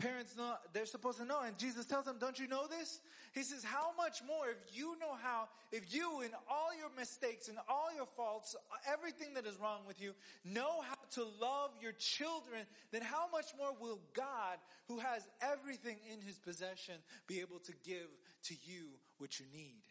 Parents 0.00 0.34
know, 0.34 0.54
they're 0.72 0.86
supposed 0.86 1.18
to 1.18 1.26
know. 1.26 1.40
And 1.42 1.58
Jesus 1.58 1.84
tells 1.84 2.06
them, 2.06 2.16
don't 2.18 2.38
you 2.38 2.48
know 2.48 2.66
this? 2.66 3.00
He 3.32 3.42
says, 3.42 3.62
how 3.62 3.90
much 3.96 4.22
more 4.26 4.48
if 4.48 4.76
you 4.76 4.96
know 4.98 5.14
how, 5.22 5.48
if 5.72 5.94
you 5.94 6.22
in 6.22 6.30
all 6.48 6.70
your 6.76 6.88
mistakes 6.98 7.48
and 7.48 7.58
all 7.68 7.94
your 7.94 8.06
faults, 8.16 8.56
everything 8.90 9.34
that 9.34 9.46
is 9.46 9.60
wrong 9.60 9.80
with 9.86 10.00
you, 10.00 10.14
know 10.44 10.80
how 10.88 10.96
to 11.12 11.24
love 11.40 11.70
your 11.80 11.92
children, 11.92 12.64
then 12.92 13.02
how 13.02 13.26
much 13.30 13.46
more 13.58 13.74
will 13.78 14.00
God, 14.14 14.58
who 14.88 14.98
has 14.98 15.28
everything 15.42 15.98
in 16.12 16.20
his 16.20 16.38
possession, 16.38 16.94
be 17.26 17.40
able 17.40 17.58
to 17.60 17.72
give 17.84 18.08
to 18.44 18.54
you 18.64 18.86
what 19.18 19.38
you 19.38 19.46
need? 19.52 19.82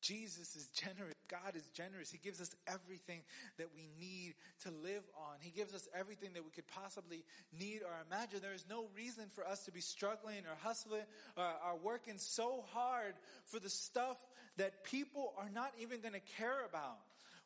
Jesus 0.00 0.54
is 0.56 0.68
generous. 0.74 1.14
God 1.28 1.56
is 1.56 1.66
generous. 1.74 2.10
He 2.10 2.18
gives 2.18 2.40
us 2.40 2.54
everything 2.66 3.22
that 3.58 3.68
we 3.74 3.88
need 3.98 4.34
to 4.62 4.70
live 4.70 5.02
on. 5.16 5.36
He 5.40 5.50
gives 5.50 5.74
us 5.74 5.88
everything 5.94 6.30
that 6.34 6.44
we 6.44 6.50
could 6.50 6.66
possibly 6.68 7.24
need 7.58 7.80
or 7.82 7.92
imagine. 8.06 8.40
There 8.40 8.54
is 8.54 8.66
no 8.68 8.86
reason 8.96 9.24
for 9.34 9.46
us 9.46 9.64
to 9.64 9.72
be 9.72 9.80
struggling 9.80 10.46
or 10.48 10.56
hustling 10.62 11.02
or, 11.36 11.44
or 11.44 11.78
working 11.82 12.18
so 12.18 12.64
hard 12.72 13.14
for 13.46 13.58
the 13.58 13.70
stuff 13.70 14.18
that 14.56 14.84
people 14.84 15.34
are 15.36 15.50
not 15.52 15.72
even 15.80 16.00
going 16.00 16.14
to 16.14 16.36
care 16.36 16.64
about. 16.68 16.98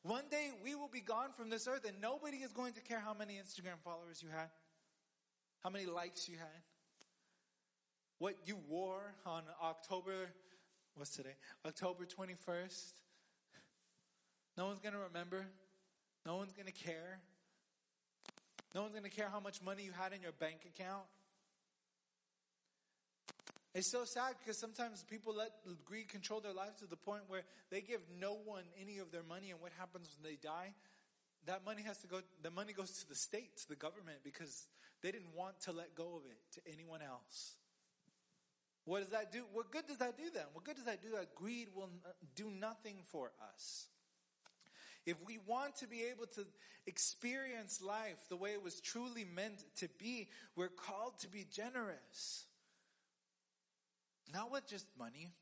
One 0.02 0.24
day 0.30 0.50
we 0.62 0.74
will 0.74 0.88
be 0.88 1.00
gone 1.00 1.30
from 1.36 1.50
this 1.50 1.68
earth 1.68 1.84
and 1.86 2.00
nobody 2.00 2.38
is 2.38 2.52
going 2.52 2.72
to 2.74 2.80
care 2.80 3.00
how 3.00 3.14
many 3.14 3.34
Instagram 3.34 3.78
followers 3.84 4.22
you 4.22 4.28
had, 4.30 4.48
how 5.62 5.70
many 5.70 5.86
likes 5.86 6.28
you 6.28 6.36
had, 6.38 6.62
what 8.18 8.34
you 8.46 8.58
wore 8.68 9.14
on 9.26 9.42
October 9.62 10.30
what's 11.00 11.16
today? 11.16 11.32
October 11.66 12.04
21st. 12.04 12.92
No 14.58 14.66
one's 14.66 14.80
going 14.80 14.92
to 14.92 15.00
remember. 15.00 15.46
No 16.26 16.36
one's 16.36 16.52
going 16.52 16.66
to 16.66 16.72
care. 16.72 17.20
No 18.74 18.82
one's 18.82 18.92
going 18.92 19.08
to 19.08 19.10
care 19.10 19.30
how 19.32 19.40
much 19.40 19.62
money 19.62 19.82
you 19.82 19.92
had 19.92 20.12
in 20.12 20.20
your 20.20 20.32
bank 20.32 20.68
account. 20.68 21.04
It's 23.74 23.90
so 23.90 24.04
sad 24.04 24.34
because 24.40 24.58
sometimes 24.58 25.02
people 25.02 25.34
let 25.34 25.52
greed 25.86 26.10
control 26.10 26.40
their 26.40 26.52
lives 26.52 26.80
to 26.80 26.86
the 26.86 26.96
point 26.96 27.22
where 27.28 27.44
they 27.70 27.80
give 27.80 28.00
no 28.20 28.36
one 28.44 28.64
any 28.78 28.98
of 28.98 29.10
their 29.10 29.22
money 29.22 29.50
and 29.52 29.58
what 29.58 29.72
happens 29.78 30.14
when 30.20 30.30
they 30.30 30.36
die? 30.36 30.74
That 31.46 31.64
money 31.64 31.80
has 31.86 31.96
to 32.02 32.08
go, 32.08 32.20
the 32.42 32.50
money 32.50 32.74
goes 32.74 32.90
to 32.90 33.08
the 33.08 33.14
state, 33.14 33.56
to 33.62 33.68
the 33.70 33.76
government 33.76 34.18
because 34.22 34.66
they 35.02 35.12
didn't 35.12 35.34
want 35.34 35.62
to 35.62 35.72
let 35.72 35.94
go 35.94 36.16
of 36.16 36.26
it 36.30 36.36
to 36.56 36.60
anyone 36.70 37.00
else. 37.00 37.54
What 38.90 39.02
does 39.02 39.10
that 39.10 39.30
do? 39.30 39.44
What 39.52 39.70
good 39.70 39.86
does 39.86 39.98
that 39.98 40.16
do 40.16 40.24
then? 40.34 40.46
What 40.52 40.64
good 40.64 40.74
does 40.74 40.86
that 40.86 41.00
do? 41.00 41.10
That 41.10 41.36
greed 41.36 41.68
will 41.76 41.90
do 42.34 42.50
nothing 42.50 42.96
for 43.12 43.30
us. 43.54 43.86
If 45.06 45.14
we 45.24 45.38
want 45.46 45.76
to 45.76 45.86
be 45.86 46.02
able 46.10 46.26
to 46.34 46.44
experience 46.88 47.80
life 47.80 48.18
the 48.28 48.36
way 48.36 48.50
it 48.50 48.64
was 48.64 48.80
truly 48.80 49.24
meant 49.24 49.62
to 49.76 49.88
be, 50.00 50.26
we're 50.56 50.66
called 50.66 51.20
to 51.20 51.28
be 51.28 51.46
generous. 51.52 52.46
Not 54.34 54.50
with 54.50 54.66
just 54.66 54.86
money, 54.98 55.34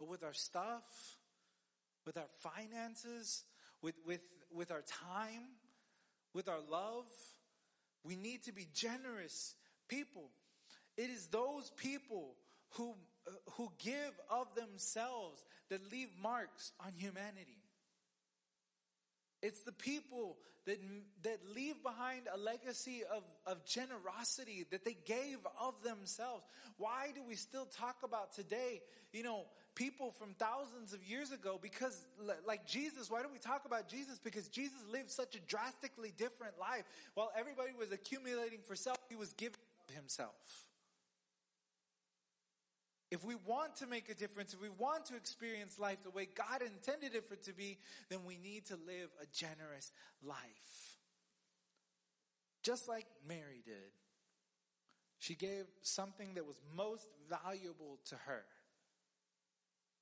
but 0.00 0.08
with 0.08 0.24
our 0.24 0.34
stuff, 0.34 0.82
with 2.04 2.16
our 2.16 2.28
finances, 2.40 3.44
with, 3.82 3.94
with, 4.04 4.34
with 4.52 4.72
our 4.72 4.82
time, 4.82 5.44
with 6.34 6.48
our 6.48 6.60
love. 6.68 7.06
We 8.02 8.16
need 8.16 8.42
to 8.46 8.52
be 8.52 8.66
generous 8.74 9.54
people. 9.86 10.32
It 10.96 11.08
is 11.08 11.28
those 11.28 11.70
people 11.76 12.34
who, 12.70 12.94
uh, 13.26 13.30
who 13.52 13.70
give 13.78 14.12
of 14.30 14.46
themselves 14.54 15.44
that 15.68 15.90
leave 15.90 16.08
marks 16.20 16.72
on 16.84 16.92
humanity. 16.96 17.62
It's 19.42 19.62
the 19.62 19.72
people 19.72 20.36
that, 20.66 20.78
that 21.22 21.38
leave 21.54 21.82
behind 21.82 22.22
a 22.32 22.38
legacy 22.38 23.02
of, 23.10 23.22
of 23.46 23.64
generosity 23.64 24.66
that 24.70 24.84
they 24.84 24.96
gave 25.06 25.38
of 25.58 25.74
themselves. 25.82 26.44
Why 26.76 27.08
do 27.14 27.22
we 27.26 27.36
still 27.36 27.64
talk 27.64 27.96
about 28.04 28.34
today, 28.34 28.82
you 29.12 29.22
know, 29.22 29.44
people 29.74 30.10
from 30.10 30.34
thousands 30.34 30.92
of 30.92 31.02
years 31.02 31.32
ago? 31.32 31.58
Because 31.60 32.06
like 32.46 32.66
Jesus, 32.66 33.10
why 33.10 33.22
do 33.22 33.28
we 33.32 33.38
talk 33.38 33.64
about 33.64 33.88
Jesus? 33.88 34.18
Because 34.22 34.48
Jesus 34.48 34.78
lived 34.92 35.10
such 35.10 35.34
a 35.34 35.40
drastically 35.40 36.12
different 36.16 36.58
life. 36.58 36.84
While 37.14 37.32
everybody 37.38 37.70
was 37.78 37.90
accumulating 37.90 38.58
for 38.62 38.76
self, 38.76 38.98
he 39.08 39.16
was 39.16 39.32
giving 39.32 39.56
himself. 39.94 40.34
If 43.10 43.24
we 43.24 43.34
want 43.34 43.76
to 43.76 43.86
make 43.86 44.08
a 44.08 44.14
difference, 44.14 44.54
if 44.54 44.62
we 44.62 44.68
want 44.68 45.06
to 45.06 45.16
experience 45.16 45.78
life 45.78 46.02
the 46.04 46.10
way 46.10 46.28
God 46.32 46.62
intended 46.62 47.14
it 47.14 47.26
for 47.26 47.34
it 47.34 47.42
to 47.44 47.52
be, 47.52 47.78
then 48.08 48.20
we 48.24 48.36
need 48.36 48.66
to 48.66 48.74
live 48.86 49.10
a 49.20 49.26
generous 49.32 49.90
life. 50.22 50.98
Just 52.62 52.88
like 52.88 53.06
Mary 53.26 53.62
did. 53.64 53.92
She 55.18 55.34
gave 55.34 55.64
something 55.82 56.34
that 56.34 56.46
was 56.46 56.60
most 56.76 57.08
valuable 57.28 57.98
to 58.06 58.14
her. 58.26 58.44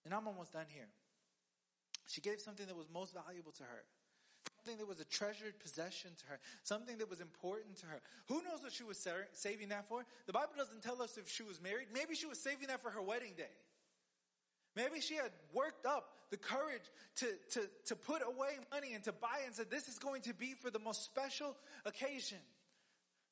And 0.05 0.13
I'm 0.13 0.29
almost 0.29 0.53
done 0.53 0.67
here. 0.69 0.89
She 2.07 2.21
gave 2.21 2.41
something 2.41 2.67
that 2.67 2.77
was 2.77 2.89
most 2.93 3.15
valuable 3.15 3.53
to 3.53 3.63
her 3.63 3.85
something 4.69 4.85
that 4.85 4.89
was 4.89 5.01
a 5.01 5.05
treasured 5.05 5.59
possession 5.61 6.11
to 6.19 6.27
her, 6.27 6.39
something 6.63 6.99
that 6.99 7.09
was 7.09 7.21
important 7.21 7.77
to 7.79 7.87
her. 7.87 8.01
Who 8.27 8.43
knows 8.43 8.63
what 8.63 8.73
she 8.73 8.85
was 8.85 9.07
saving 9.33 9.71
that 9.71 9.89
for? 9.89 10.05
The 10.27 10.33
Bible 10.33 10.53
doesn't 10.59 10.83
tell 10.83 11.01
us 11.01 11.17
if 11.17 11.31
she 11.31 11.43
was 11.43 11.61
married. 11.63 11.87
Maybe 11.95 12.15
she 12.15 12.27
was 12.27 12.39
saving 12.39 12.69
that 12.69 12.83
for 12.83 12.91
her 12.91 13.01
wedding 13.01 13.33
day. 13.37 13.55
Maybe 14.77 15.01
she 15.01 15.15
had 15.15 15.31
worked 15.55 15.87
up 15.87 16.11
the 16.31 16.37
courage 16.37 16.83
to, 17.17 17.27
to, 17.53 17.61
to 17.87 17.97
put 17.97 18.21
away 18.21 18.59
money 18.71 18.93
and 18.93 19.03
to 19.05 19.13
buy 19.13 19.41
and 19.47 19.55
said, 19.55 19.71
this 19.71 19.89
is 19.89 19.99
going 19.99 20.21
to 20.23 20.35
be 20.35 20.53
for 20.53 20.71
the 20.71 20.79
most 20.79 21.05
special 21.05 21.57
occasion. 21.87 22.39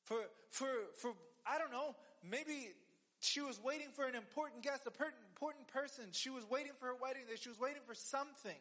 For, 0.05 0.17
for, 0.49 0.67
for, 0.99 1.11
I 1.45 1.59
don't 1.59 1.71
know, 1.71 1.95
maybe 2.27 2.73
she 3.19 3.41
was 3.41 3.61
waiting 3.63 3.89
for 3.93 4.05
an 4.05 4.15
important 4.15 4.63
guest, 4.63 4.87
a 4.87 4.91
important 5.35 5.67
person. 5.67 6.05
She 6.13 6.31
was 6.31 6.49
waiting 6.49 6.71
for 6.79 6.87
her 6.87 6.95
wedding 6.99 7.23
day. 7.29 7.35
She 7.39 7.49
was 7.49 7.59
waiting 7.59 7.83
for 7.85 7.93
something. 7.93 8.57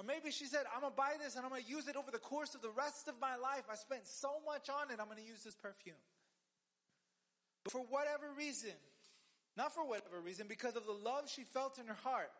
Or 0.00 0.02
maybe 0.02 0.30
she 0.30 0.46
said, 0.46 0.60
I'm 0.74 0.80
gonna 0.80 0.94
buy 0.96 1.16
this 1.22 1.36
and 1.36 1.44
I'm 1.44 1.50
gonna 1.50 1.60
use 1.68 1.86
it 1.86 1.94
over 1.94 2.10
the 2.10 2.18
course 2.18 2.54
of 2.54 2.62
the 2.62 2.70
rest 2.70 3.06
of 3.06 3.16
my 3.20 3.36
life. 3.36 3.64
I 3.70 3.74
spent 3.74 4.06
so 4.06 4.30
much 4.46 4.70
on 4.70 4.90
it, 4.90 4.98
I'm 4.98 5.08
gonna 5.08 5.20
use 5.20 5.44
this 5.44 5.54
perfume. 5.54 6.00
But 7.64 7.72
for 7.72 7.82
whatever 7.82 8.32
reason, 8.34 8.72
not 9.58 9.74
for 9.74 9.86
whatever 9.86 10.18
reason, 10.24 10.46
because 10.48 10.74
of 10.74 10.86
the 10.86 10.92
love 10.92 11.28
she 11.28 11.42
felt 11.42 11.78
in 11.78 11.86
her 11.86 11.98
heart 12.02 12.32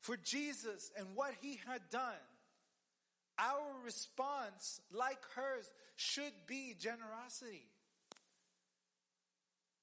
for 0.00 0.18
Jesus 0.18 0.90
and 0.98 1.06
what 1.14 1.32
he 1.40 1.60
had 1.66 1.80
done, 1.90 2.20
our 3.38 3.64
response, 3.82 4.82
like 4.92 5.22
hers, 5.34 5.72
should 5.96 6.34
be 6.46 6.76
generosity. 6.78 7.64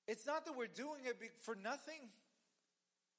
It's 0.08 0.28
not 0.28 0.46
that 0.46 0.56
we're 0.56 0.68
doing 0.68 1.06
it 1.06 1.18
for 1.40 1.56
nothing. 1.56 2.10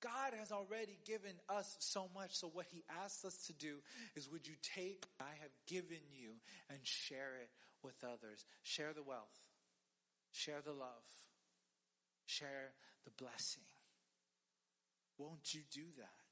God 0.00 0.34
has 0.38 0.52
already 0.52 0.98
given 1.04 1.32
us 1.48 1.76
so 1.78 2.08
much. 2.14 2.36
So 2.36 2.50
what 2.52 2.66
he 2.70 2.84
asks 3.02 3.24
us 3.24 3.46
to 3.46 3.52
do 3.52 3.76
is 4.14 4.30
would 4.30 4.46
you 4.46 4.54
take 4.62 5.06
I 5.20 5.32
have 5.40 5.52
given 5.66 6.02
you 6.12 6.30
and 6.70 6.78
share 6.82 7.34
it 7.40 7.50
with 7.82 8.04
others? 8.04 8.44
Share 8.62 8.92
the 8.94 9.02
wealth. 9.02 9.40
Share 10.32 10.60
the 10.64 10.72
love. 10.72 11.08
Share 12.26 12.72
the 13.04 13.10
blessing. 13.12 13.62
Won't 15.18 15.54
you 15.54 15.62
do 15.72 15.84
that? 15.98 16.26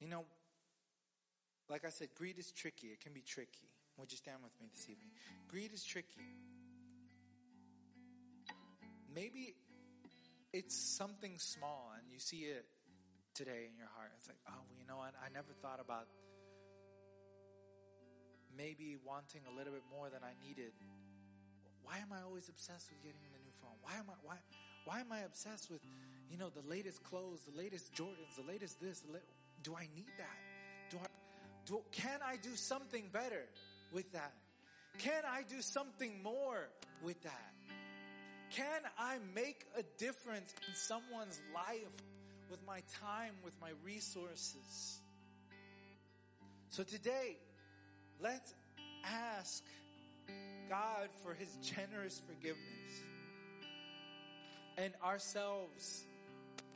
You 0.00 0.08
know, 0.08 0.24
like 1.70 1.84
I 1.84 1.90
said, 1.90 2.08
greed 2.14 2.38
is 2.38 2.52
tricky. 2.52 2.88
It 2.88 3.00
can 3.00 3.12
be 3.12 3.22
tricky. 3.22 3.70
Would 3.98 4.12
you 4.12 4.18
stand 4.18 4.38
with 4.42 4.52
me 4.60 4.68
this 4.74 4.84
evening? 4.90 5.10
Greed 5.48 5.72
is 5.72 5.82
tricky. 5.82 6.36
Maybe 9.14 9.54
it's 10.56 10.74
something 10.74 11.36
small 11.36 11.92
and 11.98 12.10
you 12.10 12.18
see 12.18 12.48
it 12.48 12.64
today 13.34 13.68
in 13.68 13.76
your 13.76 13.92
heart. 13.94 14.10
It's 14.16 14.28
like, 14.28 14.40
oh, 14.48 14.56
well, 14.56 14.76
you 14.80 14.88
know 14.88 14.96
what? 14.96 15.12
I 15.20 15.28
never 15.28 15.52
thought 15.60 15.80
about 15.84 16.08
maybe 18.56 18.96
wanting 19.04 19.42
a 19.44 19.52
little 19.52 19.72
bit 19.72 19.84
more 19.92 20.08
than 20.08 20.24
I 20.24 20.32
needed. 20.40 20.72
Why 21.84 21.98
am 21.98 22.08
I 22.10 22.24
always 22.24 22.48
obsessed 22.48 22.88
with 22.88 23.02
getting 23.04 23.20
the 23.36 23.42
new 23.44 23.52
phone? 23.60 23.76
Why 23.82 24.00
am 24.00 24.08
I 24.08 24.16
why 24.24 24.36
why 24.86 25.00
am 25.00 25.12
I 25.12 25.20
obsessed 25.20 25.70
with 25.70 25.80
you 26.30 26.38
know 26.38 26.48
the 26.48 26.66
latest 26.66 27.04
clothes, 27.04 27.44
the 27.44 27.56
latest 27.56 27.92
Jordans, 27.92 28.34
the 28.36 28.50
latest 28.50 28.80
this? 28.80 29.00
The 29.00 29.12
la- 29.12 29.28
do 29.62 29.76
I 29.76 29.86
need 29.94 30.10
that? 30.16 30.38
Do 30.90 30.96
I 30.96 31.06
do 31.66 31.82
can 31.92 32.20
I 32.26 32.36
do 32.36 32.56
something 32.56 33.04
better 33.12 33.44
with 33.92 34.10
that? 34.12 34.32
Can 34.98 35.22
I 35.28 35.42
do 35.42 35.60
something 35.60 36.22
more 36.22 36.68
with 37.04 37.22
that? 37.22 37.55
Can 38.50 38.80
I 38.98 39.18
make 39.34 39.66
a 39.76 39.82
difference 39.98 40.54
in 40.66 40.74
someone's 40.74 41.40
life 41.54 42.02
with 42.50 42.60
my 42.66 42.82
time, 43.02 43.32
with 43.44 43.54
my 43.60 43.70
resources? 43.84 45.00
So 46.70 46.82
today, 46.82 47.36
let's 48.20 48.54
ask 49.04 49.64
God 50.68 51.08
for 51.22 51.34
His 51.34 51.56
generous 51.56 52.22
forgiveness 52.26 53.02
and 54.76 54.92
ourselves 55.04 56.04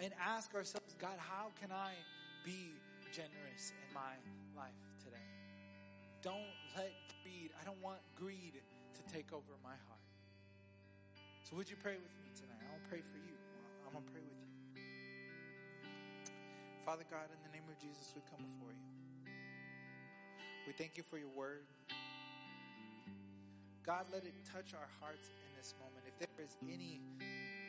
and 0.00 0.12
ask 0.20 0.54
ourselves, 0.54 0.94
God, 0.98 1.18
how 1.18 1.48
can 1.60 1.70
I 1.70 1.92
be 2.44 2.72
generous 3.12 3.72
in 3.86 3.94
my 3.94 4.14
life 4.56 4.72
today? 5.04 5.16
Don't 6.22 6.54
let 6.76 6.92
greed, 7.22 7.50
I 7.60 7.64
don't 7.64 7.80
want 7.82 7.98
greed 8.16 8.54
to 8.54 9.14
take 9.14 9.32
over 9.32 9.52
my 9.62 9.70
heart. 9.88 10.09
So 11.50 11.56
would 11.56 11.68
you 11.68 11.74
pray 11.82 11.98
with 11.98 12.14
me 12.22 12.30
tonight? 12.38 12.62
I'll 12.70 12.88
pray 12.88 13.02
for 13.02 13.18
you. 13.18 13.34
I'm 13.84 13.90
going 13.90 14.06
to 14.06 14.12
pray 14.12 14.22
with 14.22 14.38
you. 14.38 14.46
Father 16.86 17.02
God, 17.10 17.26
in 17.26 17.42
the 17.42 17.50
name 17.50 17.66
of 17.66 17.74
Jesus, 17.82 18.14
we 18.14 18.22
come 18.30 18.46
before 18.46 18.70
you. 18.70 18.86
We 20.68 20.72
thank 20.74 20.96
you 20.96 21.02
for 21.02 21.18
your 21.18 21.34
word. 21.34 21.66
God, 23.84 24.06
let 24.12 24.22
it 24.22 24.34
touch 24.46 24.78
our 24.78 24.86
hearts 25.02 25.26
in 25.26 25.50
this 25.58 25.74
moment. 25.82 26.06
If 26.06 26.22
there 26.22 26.30
is 26.38 26.54
any 26.62 27.02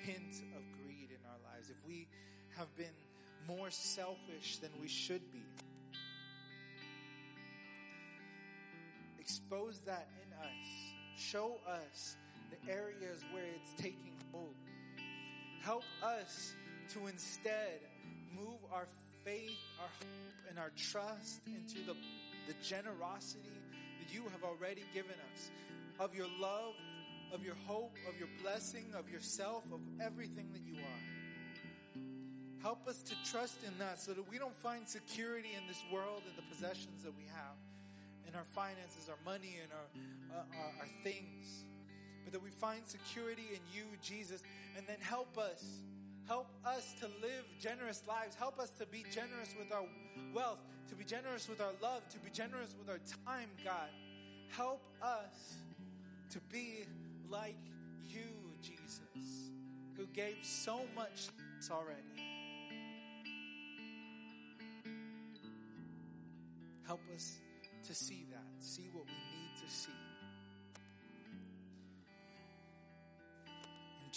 hint 0.05 0.45
of 0.53 0.61
greed 0.85 1.09
in 1.09 1.25
our 1.25 1.41
lives, 1.51 1.71
if 1.71 1.81
we 1.87 2.07
have 2.55 2.69
been 2.77 2.93
more 3.47 3.71
selfish 3.71 4.57
than 4.61 4.69
we 4.79 4.89
should 4.89 5.25
be, 5.33 5.41
expose 9.17 9.81
that 9.87 10.07
in 10.21 10.33
us. 10.37 10.69
Show 11.17 11.57
us 11.65 12.15
the 12.51 12.71
areas 12.71 13.23
where 13.31 13.45
it's 13.55 13.73
taking 13.81 14.13
hold. 14.31 14.55
Help 15.61 15.83
us 16.03 16.53
to 16.93 17.07
instead 17.07 17.79
move 18.35 18.59
our 18.73 18.87
faith, 19.23 19.57
our 19.79 19.87
hope, 19.87 20.49
and 20.49 20.59
our 20.59 20.71
trust 20.75 21.41
into 21.47 21.85
the, 21.85 21.95
the 22.47 22.53
generosity 22.63 23.49
that 23.99 24.13
you 24.13 24.23
have 24.23 24.43
already 24.43 24.83
given 24.93 25.15
us 25.33 25.51
of 25.99 26.15
your 26.15 26.27
love, 26.39 26.73
of 27.33 27.43
your 27.43 27.55
hope, 27.67 27.95
of 28.09 28.17
your 28.17 28.27
blessing, 28.41 28.85
of 28.97 29.09
yourself, 29.09 29.63
of 29.71 29.79
everything 30.03 30.49
that 30.51 30.61
you 30.61 30.75
are. 30.75 32.01
Help 32.61 32.87
us 32.87 33.01
to 33.01 33.15
trust 33.31 33.57
in 33.65 33.77
that 33.79 33.99
so 33.99 34.13
that 34.13 34.29
we 34.29 34.37
don't 34.37 34.55
find 34.55 34.87
security 34.87 35.49
in 35.57 35.67
this 35.67 35.81
world 35.91 36.21
and 36.27 36.35
the 36.37 36.47
possessions 36.53 37.03
that 37.03 37.15
we 37.15 37.23
have, 37.23 37.57
in 38.27 38.35
our 38.35 38.43
finances, 38.43 39.09
our 39.09 39.17
money, 39.25 39.57
and 39.61 39.71
our, 39.71 40.39
uh, 40.39 40.59
our, 40.59 40.81
our 40.81 40.89
things 41.03 41.65
that 42.31 42.41
we 42.41 42.49
find 42.49 42.81
security 42.85 43.47
in 43.51 43.59
you, 43.73 43.83
Jesus, 44.01 44.41
and 44.77 44.85
then 44.87 44.97
help 44.99 45.37
us. 45.37 45.63
Help 46.27 46.47
us 46.65 46.93
to 46.99 47.07
live 47.21 47.45
generous 47.59 48.03
lives. 48.07 48.35
Help 48.35 48.59
us 48.59 48.69
to 48.79 48.85
be 48.85 49.03
generous 49.11 49.53
with 49.57 49.71
our 49.71 49.83
wealth, 50.33 50.59
to 50.89 50.95
be 50.95 51.03
generous 51.03 51.49
with 51.49 51.59
our 51.59 51.73
love, 51.81 52.07
to 52.09 52.19
be 52.19 52.29
generous 52.29 52.75
with 52.79 52.89
our 52.89 52.99
time, 53.25 53.49
God. 53.63 53.89
Help 54.49 54.81
us 55.01 55.55
to 56.31 56.39
be 56.51 56.85
like 57.29 57.57
you, 58.07 58.29
Jesus, 58.61 59.51
who 59.97 60.05
gave 60.07 60.37
so 60.41 60.81
much 60.95 61.29
already. 61.69 62.01
Help 66.85 67.01
us 67.15 67.39
to 67.87 67.93
see 67.93 68.25
that, 68.31 68.43
see 68.59 68.89
what 68.93 69.05
we 69.05 69.11
need 69.11 69.65
to 69.65 69.73
see. 69.73 70.10